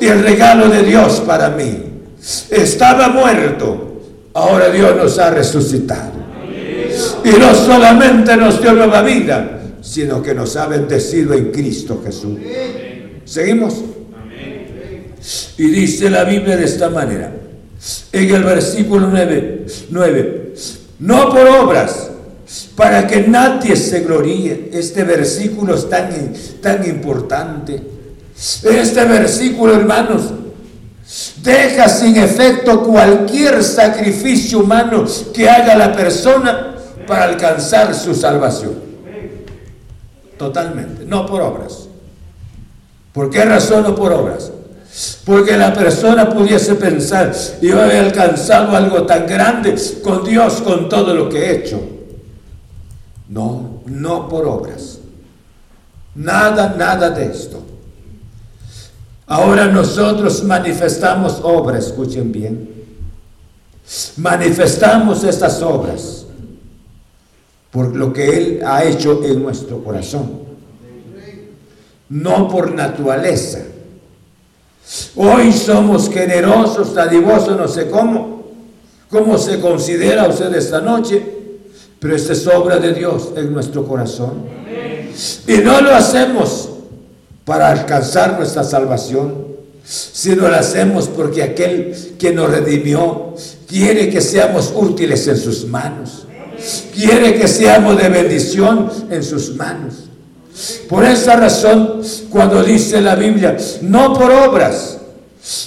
Y 0.00 0.06
el 0.06 0.22
regalo 0.22 0.68
de 0.68 0.82
Dios 0.82 1.20
para 1.26 1.50
mí. 1.50 1.86
Estaba 2.50 3.08
muerto, 3.08 4.00
ahora 4.34 4.70
Dios 4.70 4.96
nos 4.96 5.18
ha 5.18 5.30
resucitado. 5.30 6.19
Y 7.24 7.30
no 7.38 7.54
solamente 7.54 8.36
nos 8.36 8.60
dio 8.60 8.72
nueva 8.72 9.02
vida, 9.02 9.60
sino 9.82 10.22
que 10.22 10.34
nos 10.34 10.56
ha 10.56 10.66
bendecido 10.66 11.34
en 11.34 11.50
Cristo 11.50 12.02
Jesús. 12.04 12.38
¿Seguimos? 13.24 13.74
Y 15.58 15.64
dice 15.64 16.10
la 16.10 16.24
Biblia 16.24 16.56
de 16.56 16.64
esta 16.64 16.88
manera, 16.88 17.32
en 18.12 18.34
el 18.34 18.42
versículo 18.42 19.08
9, 19.08 19.66
9 19.90 20.40
no 21.00 21.30
por 21.30 21.46
obras, 21.46 22.10
para 22.76 23.06
que 23.06 23.22
nadie 23.22 23.76
se 23.76 24.00
gloríe. 24.00 24.70
Este 24.72 25.04
versículo 25.04 25.74
es 25.74 25.88
tan, 25.88 26.10
tan 26.60 26.86
importante. 26.88 27.80
Este 28.62 29.04
versículo, 29.04 29.74
hermanos, 29.74 30.22
deja 31.42 31.88
sin 31.88 32.16
efecto 32.16 32.82
cualquier 32.82 33.62
sacrificio 33.64 34.60
humano 34.60 35.04
que 35.32 35.48
haga 35.48 35.74
la 35.74 35.92
persona 35.92 36.69
para 37.10 37.24
alcanzar 37.24 37.92
su 37.92 38.14
salvación. 38.14 38.74
Totalmente, 40.38 41.04
no 41.04 41.26
por 41.26 41.42
obras. 41.42 41.88
¿Por 43.12 43.28
qué 43.28 43.44
razón 43.44 43.82
no 43.82 43.96
por 43.96 44.12
obras? 44.12 44.52
Porque 45.24 45.56
la 45.56 45.74
persona 45.74 46.30
pudiese 46.30 46.76
pensar, 46.76 47.34
yo 47.60 47.84
he 47.84 47.98
alcanzado 47.98 48.76
algo 48.76 49.02
tan 49.06 49.26
grande 49.26 49.74
con 50.04 50.24
Dios, 50.24 50.60
con 50.60 50.88
todo 50.88 51.12
lo 51.12 51.28
que 51.28 51.38
he 51.38 51.56
hecho. 51.56 51.80
No, 53.28 53.82
no 53.86 54.28
por 54.28 54.46
obras. 54.46 54.98
Nada, 56.14 56.76
nada 56.78 57.10
de 57.10 57.24
esto. 57.24 57.60
Ahora 59.26 59.66
nosotros 59.66 60.44
manifestamos 60.44 61.40
obras, 61.42 61.86
escuchen 61.86 62.30
bien. 62.30 62.70
Manifestamos 64.16 65.24
estas 65.24 65.60
obras 65.60 66.20
por 67.70 67.94
lo 67.94 68.12
que 68.12 68.36
Él 68.36 68.60
ha 68.64 68.84
hecho 68.84 69.22
en 69.24 69.42
nuestro 69.42 69.82
corazón. 69.82 70.40
No 72.08 72.48
por 72.48 72.72
naturaleza. 72.72 73.60
Hoy 75.14 75.52
somos 75.52 76.10
generosos, 76.10 76.94
dadivosos, 76.94 77.56
no 77.56 77.68
sé 77.68 77.88
cómo, 77.88 78.42
cómo 79.08 79.38
se 79.38 79.60
considera 79.60 80.26
usted 80.28 80.52
esta 80.54 80.80
noche, 80.80 81.22
pero 82.00 82.16
esta 82.16 82.32
es 82.32 82.46
obra 82.46 82.78
de 82.78 82.92
Dios 82.94 83.30
en 83.36 83.52
nuestro 83.52 83.86
corazón. 83.86 84.46
Y 85.46 85.58
no 85.58 85.80
lo 85.80 85.94
hacemos 85.94 86.70
para 87.44 87.70
alcanzar 87.70 88.36
nuestra 88.36 88.64
salvación, 88.64 89.46
sino 89.84 90.48
lo 90.48 90.56
hacemos 90.56 91.08
porque 91.08 91.42
aquel 91.42 92.16
que 92.18 92.32
nos 92.32 92.50
redimió 92.50 93.34
quiere 93.68 94.10
que 94.10 94.20
seamos 94.20 94.72
útiles 94.74 95.26
en 95.28 95.36
sus 95.36 95.66
manos, 95.66 96.26
quiere 96.94 97.34
que 97.34 97.48
seamos 97.48 97.96
de 97.96 98.08
bendición 98.08 98.90
en 99.10 99.22
sus 99.22 99.54
manos. 99.56 100.10
Por 100.88 101.04
esa 101.04 101.36
razón, 101.36 102.02
cuando 102.28 102.62
dice 102.62 103.00
la 103.00 103.14
Biblia, 103.14 103.56
no 103.82 104.12
por 104.12 104.30
obras, 104.30 104.98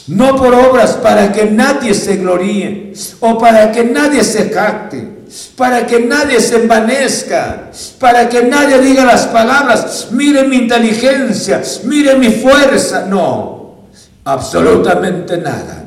no 0.08 0.36
por 0.36 0.54
obras 0.54 0.92
para 0.94 1.32
que 1.32 1.46
nadie 1.46 1.94
se 1.94 2.18
gloríe 2.18 2.94
o 3.20 3.38
para 3.38 3.72
que 3.72 3.84
nadie 3.84 4.24
se 4.24 4.50
jacte, 4.50 5.08
para 5.56 5.88
que 5.88 6.00
nadie 6.00 6.40
se 6.40 6.58
envanezca, 6.58 7.72
para 8.00 8.30
que 8.30 8.44
nadie 8.44 8.80
diga 8.80 9.04
las 9.04 9.26
palabras, 9.28 10.10
mire 10.12 10.44
mi 10.44 10.58
inteligencia, 10.58 11.62
mire 11.86 12.16
mi 12.16 12.30
fuerza. 12.30 13.06
No, 13.08 13.78
absolutamente 14.26 15.38
nada. 15.38 15.86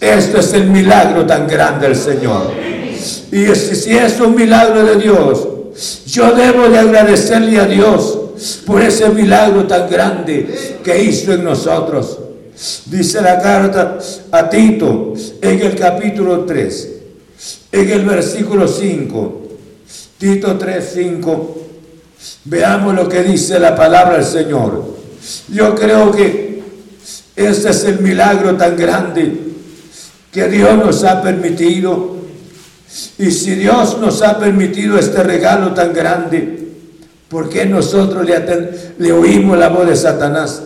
Esto 0.00 0.38
es 0.38 0.52
el 0.54 0.70
milagro 0.70 1.26
tan 1.26 1.46
grande 1.46 1.88
del 1.88 1.96
Señor. 1.96 2.77
Y 3.30 3.46
si 3.54 3.96
es 3.96 4.20
un 4.20 4.34
milagro 4.34 4.84
de 4.84 4.96
Dios, 4.96 5.48
yo 6.06 6.32
debo 6.32 6.68
de 6.68 6.78
agradecerle 6.78 7.58
a 7.58 7.66
Dios 7.66 8.18
por 8.66 8.82
ese 8.82 9.08
milagro 9.10 9.66
tan 9.66 9.88
grande 9.88 10.78
que 10.82 11.02
hizo 11.02 11.32
en 11.32 11.44
nosotros. 11.44 12.18
Dice 12.86 13.20
la 13.20 13.38
carta 13.40 13.98
a 14.32 14.50
Tito 14.50 15.12
en 15.40 15.60
el 15.60 15.76
capítulo 15.76 16.44
3, 16.44 16.88
en 17.70 17.90
el 17.90 18.04
versículo 18.04 18.66
5, 18.66 19.42
Tito 20.18 20.58
3, 20.58 20.90
5, 20.94 21.58
veamos 22.46 22.94
lo 22.94 23.08
que 23.08 23.22
dice 23.22 23.60
la 23.60 23.76
palabra 23.76 24.16
del 24.16 24.24
Señor. 24.24 24.96
Yo 25.48 25.74
creo 25.74 26.10
que 26.10 26.62
este 27.36 27.70
es 27.70 27.84
el 27.84 28.00
milagro 28.00 28.56
tan 28.56 28.76
grande 28.76 29.32
que 30.32 30.48
Dios 30.48 30.76
nos 30.76 31.04
ha 31.04 31.22
permitido. 31.22 32.17
Y 33.18 33.30
si 33.30 33.54
Dios 33.54 33.98
nos 33.98 34.22
ha 34.22 34.38
permitido 34.38 34.98
este 34.98 35.22
regalo 35.22 35.74
tan 35.74 35.92
grande, 35.92 36.68
¿Por 37.28 37.50
qué 37.50 37.66
nosotros 37.66 38.26
le, 38.98 39.12
oímos 39.12 39.58
la 39.58 39.68
voz 39.68 39.86
de 39.86 39.96
Satanás? 39.96 40.62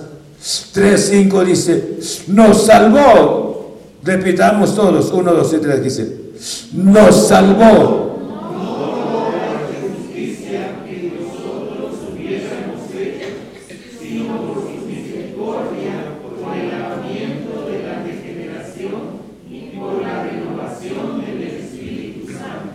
3.5 0.75 1.45
dice, 1.45 1.99
nos 2.29 2.66
salvó. 2.66 3.79
Repitamos 4.05 4.75
todos, 4.75 5.12
1, 5.12 5.33
2 5.33 5.53
y 5.53 5.57
3 5.59 5.83
dice, 5.83 6.18
nos 6.73 7.29
salvó. 7.29 8.11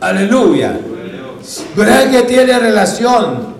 Aleluya. 0.07 0.79
¿Verdad 1.75 2.09
que 2.09 2.21
tiene 2.23 2.57
relación? 2.57 3.57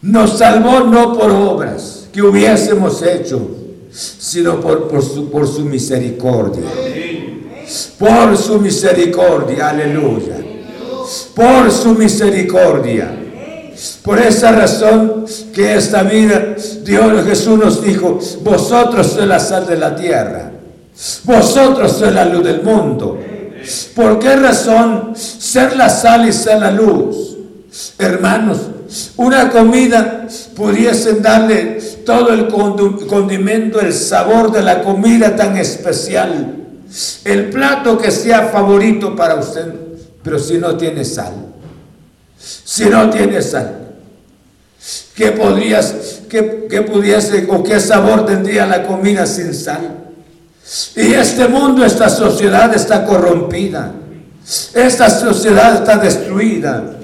Nos 0.00 0.38
salvó 0.38 0.80
no 0.80 1.12
por 1.12 1.30
obras 1.30 2.08
que 2.10 2.22
hubiésemos 2.22 3.02
hecho, 3.02 3.46
sino 3.90 4.58
por, 4.62 4.88
por, 4.88 5.02
su, 5.02 5.30
por 5.30 5.46
su 5.46 5.60
misericordia. 5.60 6.64
Por 7.98 8.36
su 8.38 8.58
misericordia, 8.60 9.68
aleluya. 9.68 10.38
Por 11.34 11.70
su 11.70 11.90
misericordia. 11.90 13.14
Por 14.02 14.18
esa 14.18 14.52
razón 14.52 15.26
que 15.52 15.74
esta 15.74 16.02
vida, 16.02 16.56
Dios 16.82 17.26
Jesús 17.26 17.58
nos 17.58 17.82
dijo, 17.84 18.18
vosotros 18.42 19.08
sois 19.08 19.26
la 19.26 19.38
sal 19.38 19.66
de 19.66 19.76
la 19.76 19.94
tierra, 19.94 20.50
vosotros 21.24 21.92
sois 21.92 22.14
la 22.14 22.24
luz 22.24 22.42
del 22.42 22.62
mundo. 22.62 23.18
¿Por 23.94 24.18
qué 24.18 24.36
razón 24.36 25.14
ser 25.16 25.76
la 25.76 25.88
sal 25.88 26.28
y 26.28 26.32
ser 26.32 26.60
la 26.60 26.70
luz? 26.70 27.36
Hermanos, 27.98 28.58
una 29.16 29.50
comida 29.50 30.26
pudiesen 30.54 31.22
darle 31.22 31.78
todo 32.04 32.32
el 32.32 32.48
condimento, 32.48 33.80
el 33.80 33.92
sabor 33.92 34.52
de 34.52 34.62
la 34.62 34.82
comida 34.82 35.34
tan 35.34 35.56
especial, 35.56 36.56
el 37.24 37.50
plato 37.50 37.98
que 37.98 38.10
sea 38.10 38.48
favorito 38.48 39.16
para 39.16 39.34
usted, 39.34 39.74
pero 40.22 40.38
si 40.38 40.58
no 40.58 40.76
tiene 40.76 41.04
sal, 41.04 41.34
si 42.38 42.84
no 42.84 43.10
tiene 43.10 43.42
sal, 43.42 43.88
¿qué 45.14 45.32
podrías, 45.32 46.20
qué, 46.28 46.66
qué 46.70 46.82
pudiese 46.82 47.46
o 47.50 47.62
qué 47.62 47.80
sabor 47.80 48.24
tendría 48.24 48.66
la 48.66 48.86
comida 48.86 49.26
sin 49.26 49.52
sal? 49.52 50.05
Y 50.96 51.14
este 51.14 51.46
mundo, 51.48 51.84
esta 51.84 52.08
sociedad 52.08 52.74
está 52.74 53.04
corrompida. 53.04 53.92
Esta 54.74 55.08
sociedad 55.10 55.76
está 55.76 55.96
destruida. 55.96 56.96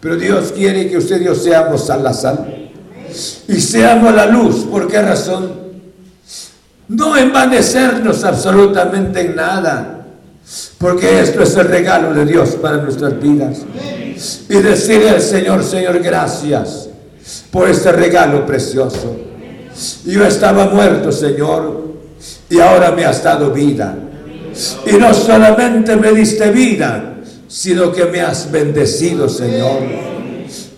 Pero 0.00 0.16
Dios 0.16 0.52
quiere 0.52 0.88
que 0.88 0.98
usted 0.98 1.20
y 1.20 1.24
yo 1.24 1.34
seamos 1.34 1.88
a 1.90 1.96
la 1.96 2.12
sal. 2.12 2.70
Y 3.48 3.60
seamos 3.60 4.14
la 4.14 4.26
luz. 4.26 4.66
¿Por 4.70 4.86
qué 4.88 5.00
razón? 5.00 5.52
No 6.88 7.16
envanecernos 7.16 8.24
absolutamente 8.24 9.20
en 9.20 9.36
nada. 9.36 10.06
Porque 10.78 11.20
esto 11.20 11.42
es 11.42 11.56
el 11.56 11.68
regalo 11.68 12.12
de 12.12 12.26
Dios 12.26 12.50
para 12.60 12.78
nuestras 12.78 13.20
vidas. 13.20 13.58
Y 14.48 14.54
decirle 14.54 15.10
al 15.10 15.22
Señor, 15.22 15.64
Señor, 15.64 16.00
gracias 16.00 16.88
por 17.50 17.68
este 17.68 17.92
regalo 17.92 18.44
precioso. 18.44 19.16
Yo 20.04 20.26
estaba 20.26 20.66
muerto, 20.66 21.12
Señor, 21.12 21.89
y 22.50 22.58
ahora 22.58 22.90
me 22.90 23.04
has 23.04 23.22
dado 23.22 23.52
vida. 23.52 23.96
Y 24.84 24.96
no 24.96 25.14
solamente 25.14 25.96
me 25.96 26.12
diste 26.12 26.50
vida, 26.50 27.20
sino 27.46 27.92
que 27.92 28.04
me 28.06 28.20
has 28.20 28.50
bendecido, 28.50 29.28
Señor. 29.28 29.80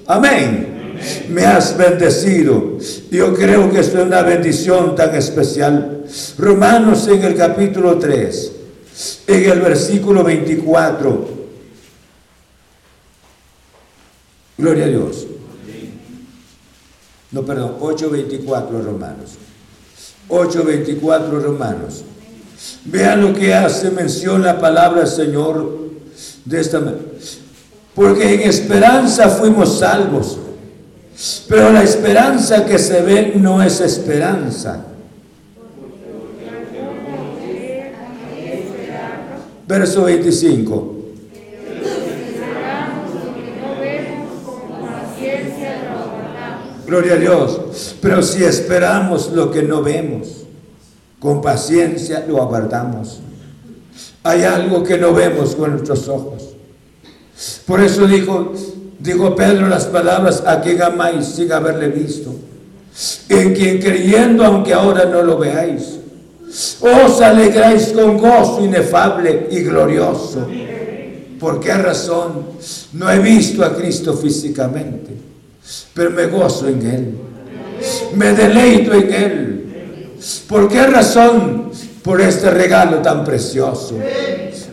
Amén. 0.06 0.98
Me 1.30 1.44
has 1.44 1.76
bendecido. 1.76 2.76
Yo 3.10 3.34
creo 3.34 3.70
que 3.70 3.80
es 3.80 3.92
una 3.94 4.22
bendición 4.22 4.94
tan 4.94 5.14
especial. 5.14 6.04
Romanos 6.38 7.08
en 7.08 7.22
el 7.24 7.34
capítulo 7.34 7.98
3, 7.98 8.52
en 9.26 9.50
el 9.50 9.60
versículo 9.60 10.22
24. 10.22 11.42
Gloria 14.58 14.84
a 14.84 14.88
Dios. 14.88 15.26
No, 17.32 17.42
perdón, 17.42 17.76
8.24 17.80 18.84
Romanos. 18.84 19.38
8:24 20.32 21.42
Romanos. 21.42 22.04
Vean 22.86 23.20
lo 23.20 23.34
que 23.34 23.52
hace 23.52 23.90
mención 23.90 24.42
la 24.42 24.58
palabra 24.58 25.04
Señor 25.06 25.90
de 26.44 26.60
esta 26.60 26.80
manera. 26.80 27.02
Porque 27.94 28.34
en 28.34 28.40
esperanza 28.40 29.28
fuimos 29.28 29.78
salvos. 29.78 30.38
Pero 31.48 31.70
la 31.70 31.82
esperanza 31.82 32.64
que 32.64 32.78
se 32.78 33.02
ve 33.02 33.34
no 33.36 33.62
es 33.62 33.80
esperanza. 33.80 34.86
Verso 39.68 40.04
25. 40.04 41.01
Gloria 46.92 47.14
a 47.14 47.16
Dios. 47.16 47.96
Pero 48.02 48.22
si 48.22 48.44
esperamos 48.44 49.32
lo 49.32 49.50
que 49.50 49.62
no 49.62 49.80
vemos, 49.80 50.44
con 51.18 51.40
paciencia 51.40 52.22
lo 52.28 52.42
aguardamos. 52.42 53.18
Hay 54.22 54.42
algo 54.42 54.82
que 54.82 54.98
no 54.98 55.14
vemos 55.14 55.54
con 55.54 55.70
nuestros 55.70 56.06
ojos. 56.08 56.50
Por 57.64 57.80
eso 57.80 58.06
dijo, 58.06 58.52
dijo 58.98 59.34
Pedro 59.34 59.68
las 59.68 59.86
palabras 59.86 60.42
a 60.46 60.60
quien 60.60 60.82
amáis 60.82 61.24
sin 61.28 61.50
haberle 61.50 61.88
visto. 61.88 62.34
En 63.30 63.54
quien 63.54 63.80
creyendo, 63.80 64.44
aunque 64.44 64.74
ahora 64.74 65.06
no 65.06 65.22
lo 65.22 65.38
veáis, 65.38 65.98
os 66.78 67.20
alegráis 67.22 67.86
con 67.94 68.18
gozo 68.18 68.62
inefable 68.62 69.48
y 69.50 69.60
glorioso. 69.60 70.46
¿Por 71.40 71.58
qué 71.58 71.72
razón? 71.72 72.48
No 72.92 73.10
he 73.10 73.18
visto 73.18 73.64
a 73.64 73.74
Cristo 73.74 74.12
físicamente, 74.12 75.11
pero 75.94 76.10
me 76.10 76.26
gozo 76.26 76.68
en 76.68 76.86
Él. 76.86 77.14
Me 78.14 78.32
deleito 78.32 78.92
en 78.94 79.12
Él. 79.12 80.12
¿Por 80.48 80.68
qué 80.68 80.86
razón? 80.86 81.70
Por 82.02 82.20
este 82.20 82.50
regalo 82.50 82.98
tan 82.98 83.24
precioso. 83.24 83.98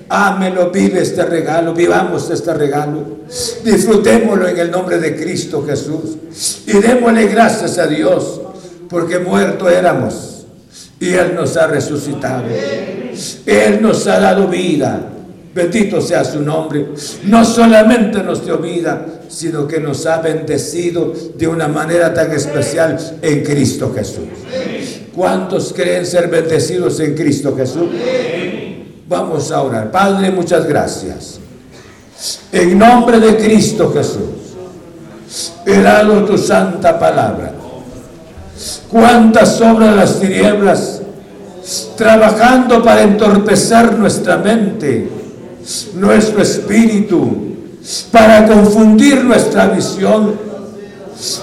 Ámelo, 0.10 0.72
vive 0.72 1.02
este 1.02 1.24
regalo, 1.24 1.74
vivamos 1.74 2.30
este 2.32 2.54
regalo. 2.54 3.20
Disfrutémoslo 3.64 4.48
en 4.48 4.58
el 4.58 4.72
nombre 4.72 4.98
de 4.98 5.16
Cristo 5.16 5.64
Jesús. 5.66 6.18
Y 6.66 6.80
démosle 6.80 7.28
gracias 7.28 7.78
a 7.78 7.86
Dios, 7.86 8.42
porque 8.90 9.20
muerto 9.20 9.70
éramos. 9.70 10.46
Y 11.00 11.14
Él 11.14 11.36
nos 11.36 11.56
ha 11.58 11.68
resucitado. 11.68 12.46
Él 13.46 13.82
nos 13.82 14.08
ha 14.08 14.20
dado 14.20 14.48
vida. 14.48 15.00
Bendito 15.54 16.00
sea 16.00 16.24
su 16.24 16.42
nombre. 16.42 16.90
No 17.24 17.44
solamente 17.44 18.22
nos 18.22 18.46
dio 18.46 18.58
vida, 18.58 19.06
sino 19.28 19.68
que 19.68 19.80
nos 19.80 20.06
ha 20.06 20.22
bendecido 20.22 21.14
de 21.36 21.48
una 21.48 21.68
manera 21.68 22.14
tan 22.14 22.32
especial 22.32 22.98
en 23.22 23.44
Cristo 23.44 23.92
Jesús. 23.94 24.26
¿Cuántos 25.16 25.74
creen 25.74 26.06
ser 26.06 26.28
bendecidos 26.30 27.00
en 27.00 27.16
Cristo 27.16 27.56
Jesús? 27.56 27.90
Vamos 29.08 29.52
a 29.52 29.62
orar. 29.62 29.92
Padre, 29.92 30.32
muchas 30.32 30.68
gracias. 30.68 31.40
En 32.52 32.78
nombre 32.78 33.20
de 33.20 33.38
Cristo 33.38 33.92
Jesús, 33.92 34.56
he 35.66 35.82
dado 35.82 36.26
tu 36.26 36.38
santa 36.38 37.00
palabra. 37.00 37.54
Cuántas 38.90 39.60
obras 39.62 39.96
las 39.96 40.20
tinieblas 40.20 41.02
trabajando 41.96 42.84
para 42.84 43.04
entorpecer 43.04 43.98
nuestra 43.98 44.38
mente, 44.38 45.10
nuestro 45.96 46.42
espíritu, 46.42 47.50
para 48.12 48.46
confundir 48.46 49.24
nuestra 49.24 49.68
visión. 49.68 50.34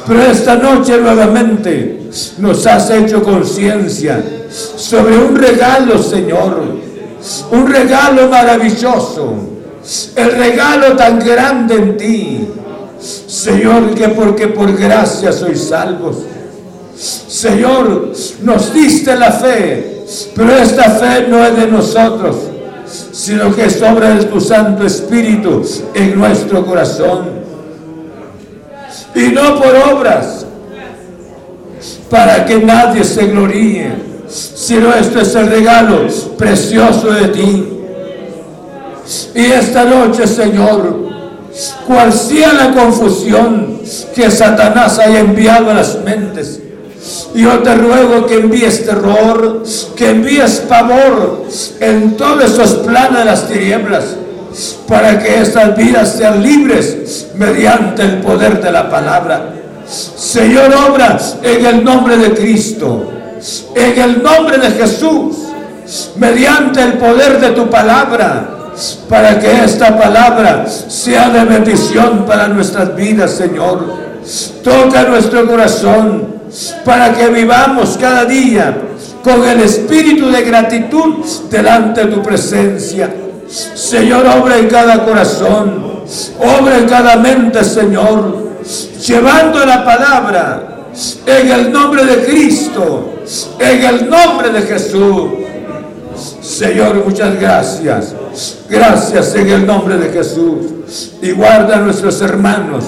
Pero 0.07 0.22
esta 0.22 0.57
noche 0.57 0.99
nuevamente 0.99 2.09
nos 2.39 2.66
has 2.66 2.91
hecho 2.91 3.22
conciencia 3.22 4.22
sobre 4.51 5.18
un 5.18 5.37
regalo, 5.37 6.03
Señor, 6.03 6.62
un 7.51 7.66
regalo 7.66 8.29
maravilloso, 8.29 9.35
el 10.14 10.33
regalo 10.33 10.97
tan 10.97 11.18
grande 11.18 11.74
en 11.74 11.97
ti. 11.97 12.49
Señor, 13.27 13.95
que 13.95 14.09
porque 14.09 14.49
por 14.49 14.74
gracia 14.77 15.31
sois 15.31 15.68
salvos. 15.68 16.16
Señor, 16.97 18.12
nos 18.43 18.72
diste 18.72 19.14
la 19.14 19.31
fe, 19.33 20.05
pero 20.35 20.57
esta 20.57 20.91
fe 20.93 21.27
no 21.29 21.45
es 21.45 21.57
de 21.57 21.66
nosotros, 21.66 22.37
sino 22.87 23.55
que 23.55 23.66
es 23.66 23.82
obra 23.82 24.11
de 24.14 24.24
tu 24.24 24.41
Santo 24.41 24.84
Espíritu 24.84 25.62
en 25.95 26.18
nuestro 26.18 26.64
corazón. 26.64 27.37
Y 29.14 29.28
no 29.28 29.61
por 29.61 29.74
obras, 29.95 30.47
para 32.11 32.45
que 32.45 32.59
nadie 32.59 33.03
se 33.03 33.26
gloríe 33.26 34.07
sino 34.28 34.93
esto 34.93 35.20
es 35.20 35.34
el 35.34 35.49
regalo 35.49 36.07
precioso 36.37 37.12
de 37.12 37.28
ti. 37.28 37.68
Y 39.34 39.45
esta 39.47 39.84
noche, 39.84 40.26
Señor, 40.26 41.07
cual 41.87 42.12
sea 42.12 42.53
la 42.53 42.72
confusión 42.72 43.80
que 44.14 44.30
Satanás 44.30 44.99
haya 44.99 45.20
enviado 45.20 45.70
a 45.70 45.74
las 45.74 46.03
mentes, 46.03 46.61
yo 47.34 47.59
te 47.61 47.74
ruego 47.74 48.26
que 48.26 48.34
envíes 48.34 48.84
terror, 48.84 49.62
que 49.94 50.11
envíes 50.11 50.61
pavor 50.68 51.44
en 51.80 52.16
todos 52.16 52.44
esos 52.44 52.74
planes 52.86 53.18
de 53.18 53.24
las 53.24 53.48
tinieblas, 53.48 54.04
para 54.88 55.18
que 55.18 55.40
estas 55.40 55.76
vidas 55.76 56.14
sean 56.16 56.42
libres 56.42 57.28
mediante 57.36 58.02
el 58.02 58.18
poder 58.18 58.62
de 58.62 58.72
la 58.72 58.90
palabra. 58.90 59.54
Señor, 59.86 60.74
obra 60.90 61.18
en 61.42 61.66
el 61.66 61.84
nombre 61.84 62.16
de 62.16 62.34
Cristo 62.34 63.12
en 63.74 63.98
el 64.00 64.22
nombre 64.22 64.59
de 64.59 64.70
Jesús, 64.70 65.36
mediante 66.16 66.82
el 66.82 66.94
poder 66.94 67.40
de 67.40 67.50
tu 67.50 67.68
palabra, 67.68 68.72
para 69.09 69.38
que 69.38 69.64
esta 69.64 69.96
palabra 69.96 70.66
sea 70.66 71.30
de 71.30 71.44
bendición 71.44 72.24
para 72.26 72.48
nuestras 72.48 72.94
vidas, 72.94 73.32
Señor. 73.32 74.07
Toca 74.62 75.04
nuestro 75.04 75.46
corazón 75.46 76.26
para 76.84 77.12
que 77.12 77.28
vivamos 77.28 77.97
cada 78.01 78.24
día 78.24 78.76
con 79.22 79.44
el 79.44 79.61
espíritu 79.61 80.30
de 80.30 80.42
gratitud 80.42 81.24
delante 81.51 82.05
de 82.05 82.12
tu 82.12 82.22
presencia. 82.22 83.12
Señor, 83.49 84.26
obra 84.26 84.59
en 84.59 84.68
cada 84.68 85.05
corazón, 85.05 86.03
obra 86.38 86.78
en 86.78 86.88
cada 86.88 87.16
mente, 87.16 87.62
Señor, 87.64 88.57
llevando 89.05 89.64
la 89.64 89.84
palabra 89.84 90.76
en 91.26 91.51
el 91.51 91.72
nombre 91.72 92.05
de 92.05 92.24
Cristo, 92.24 93.14
en 93.59 93.84
el 93.84 94.09
nombre 94.09 94.51
de 94.51 94.62
Jesús. 94.62 95.30
Señor, 96.40 97.05
muchas 97.05 97.38
gracias. 97.38 98.14
Gracias 98.68 99.34
en 99.34 99.49
el 99.49 99.66
nombre 99.66 99.97
de 99.97 100.11
Jesús. 100.11 101.12
Y 101.20 101.32
guarda 101.32 101.76
a 101.76 101.80
nuestros 101.80 102.20
hermanos, 102.22 102.84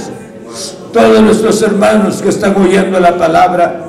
todos 0.93 1.21
nuestros 1.21 1.61
hermanos 1.63 2.21
que 2.23 2.29
están 2.29 2.57
oyendo 2.57 2.99
la 3.01 3.17
palabra, 3.17 3.85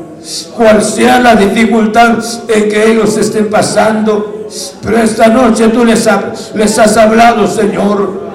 cual 0.56 0.84
sea 0.84 1.20
la 1.20 1.36
dificultad 1.36 2.20
en 2.48 2.70
que 2.70 2.92
ellos 2.92 3.18
estén 3.18 3.50
pasando. 3.50 4.48
Pero 4.82 4.98
esta 4.98 5.28
noche 5.28 5.68
tú 5.70 5.86
les, 5.86 6.08
has 6.08 6.98
hablado, 6.98 7.48
Señor. 7.48 8.30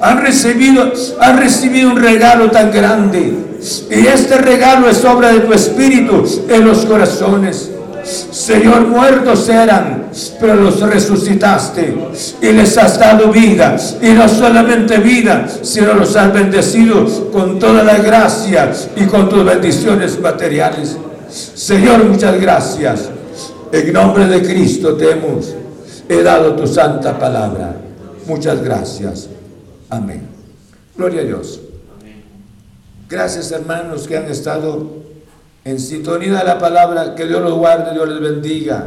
Han 0.00 0.20
recibido, 0.20 0.92
han 1.20 1.38
recibido 1.38 1.90
un 1.90 1.96
regalo 1.96 2.50
tan 2.50 2.70
grande 2.70 3.46
y 3.90 4.06
este 4.06 4.36
regalo 4.36 4.88
es 4.88 5.04
obra 5.04 5.32
de 5.32 5.40
tu 5.40 5.52
Espíritu 5.52 6.24
en 6.48 6.64
los 6.64 6.84
corazones. 6.84 7.70
Señor, 8.06 8.86
muertos 8.86 9.48
eran, 9.48 10.10
pero 10.40 10.54
los 10.54 10.80
resucitaste 10.80 11.94
y 12.40 12.52
les 12.52 12.78
has 12.78 12.98
dado 12.98 13.32
vida. 13.32 13.76
Y 14.00 14.10
no 14.10 14.28
solamente 14.28 14.98
vida, 14.98 15.46
sino 15.62 15.94
los 15.94 16.14
has 16.14 16.32
bendecido 16.32 17.30
con 17.32 17.58
toda 17.58 17.82
la 17.82 17.98
gracia 17.98 18.72
y 18.94 19.04
con 19.06 19.28
tus 19.28 19.44
bendiciones 19.44 20.20
materiales. 20.20 20.96
Señor, 21.28 22.04
muchas 22.04 22.40
gracias. 22.40 23.10
En 23.72 23.92
nombre 23.92 24.26
de 24.26 24.42
Cristo 24.42 24.94
te 24.94 25.10
hemos 25.10 25.54
he 26.08 26.22
dado 26.22 26.54
tu 26.54 26.66
santa 26.66 27.18
palabra. 27.18 27.76
Muchas 28.26 28.62
gracias. 28.62 29.28
Amén. 29.88 30.22
Gloria 30.96 31.22
a 31.22 31.24
Dios. 31.24 31.60
Gracias 33.08 33.52
hermanos 33.52 34.06
que 34.06 34.16
han 34.16 34.26
estado 34.26 35.05
en 35.66 35.80
sintonía 35.80 36.38
de 36.38 36.44
la 36.44 36.58
palabra. 36.58 37.14
Que 37.14 37.26
Dios 37.26 37.42
los 37.42 37.54
guarde, 37.54 37.92
Dios 37.92 38.08
les 38.08 38.20
bendiga. 38.20 38.86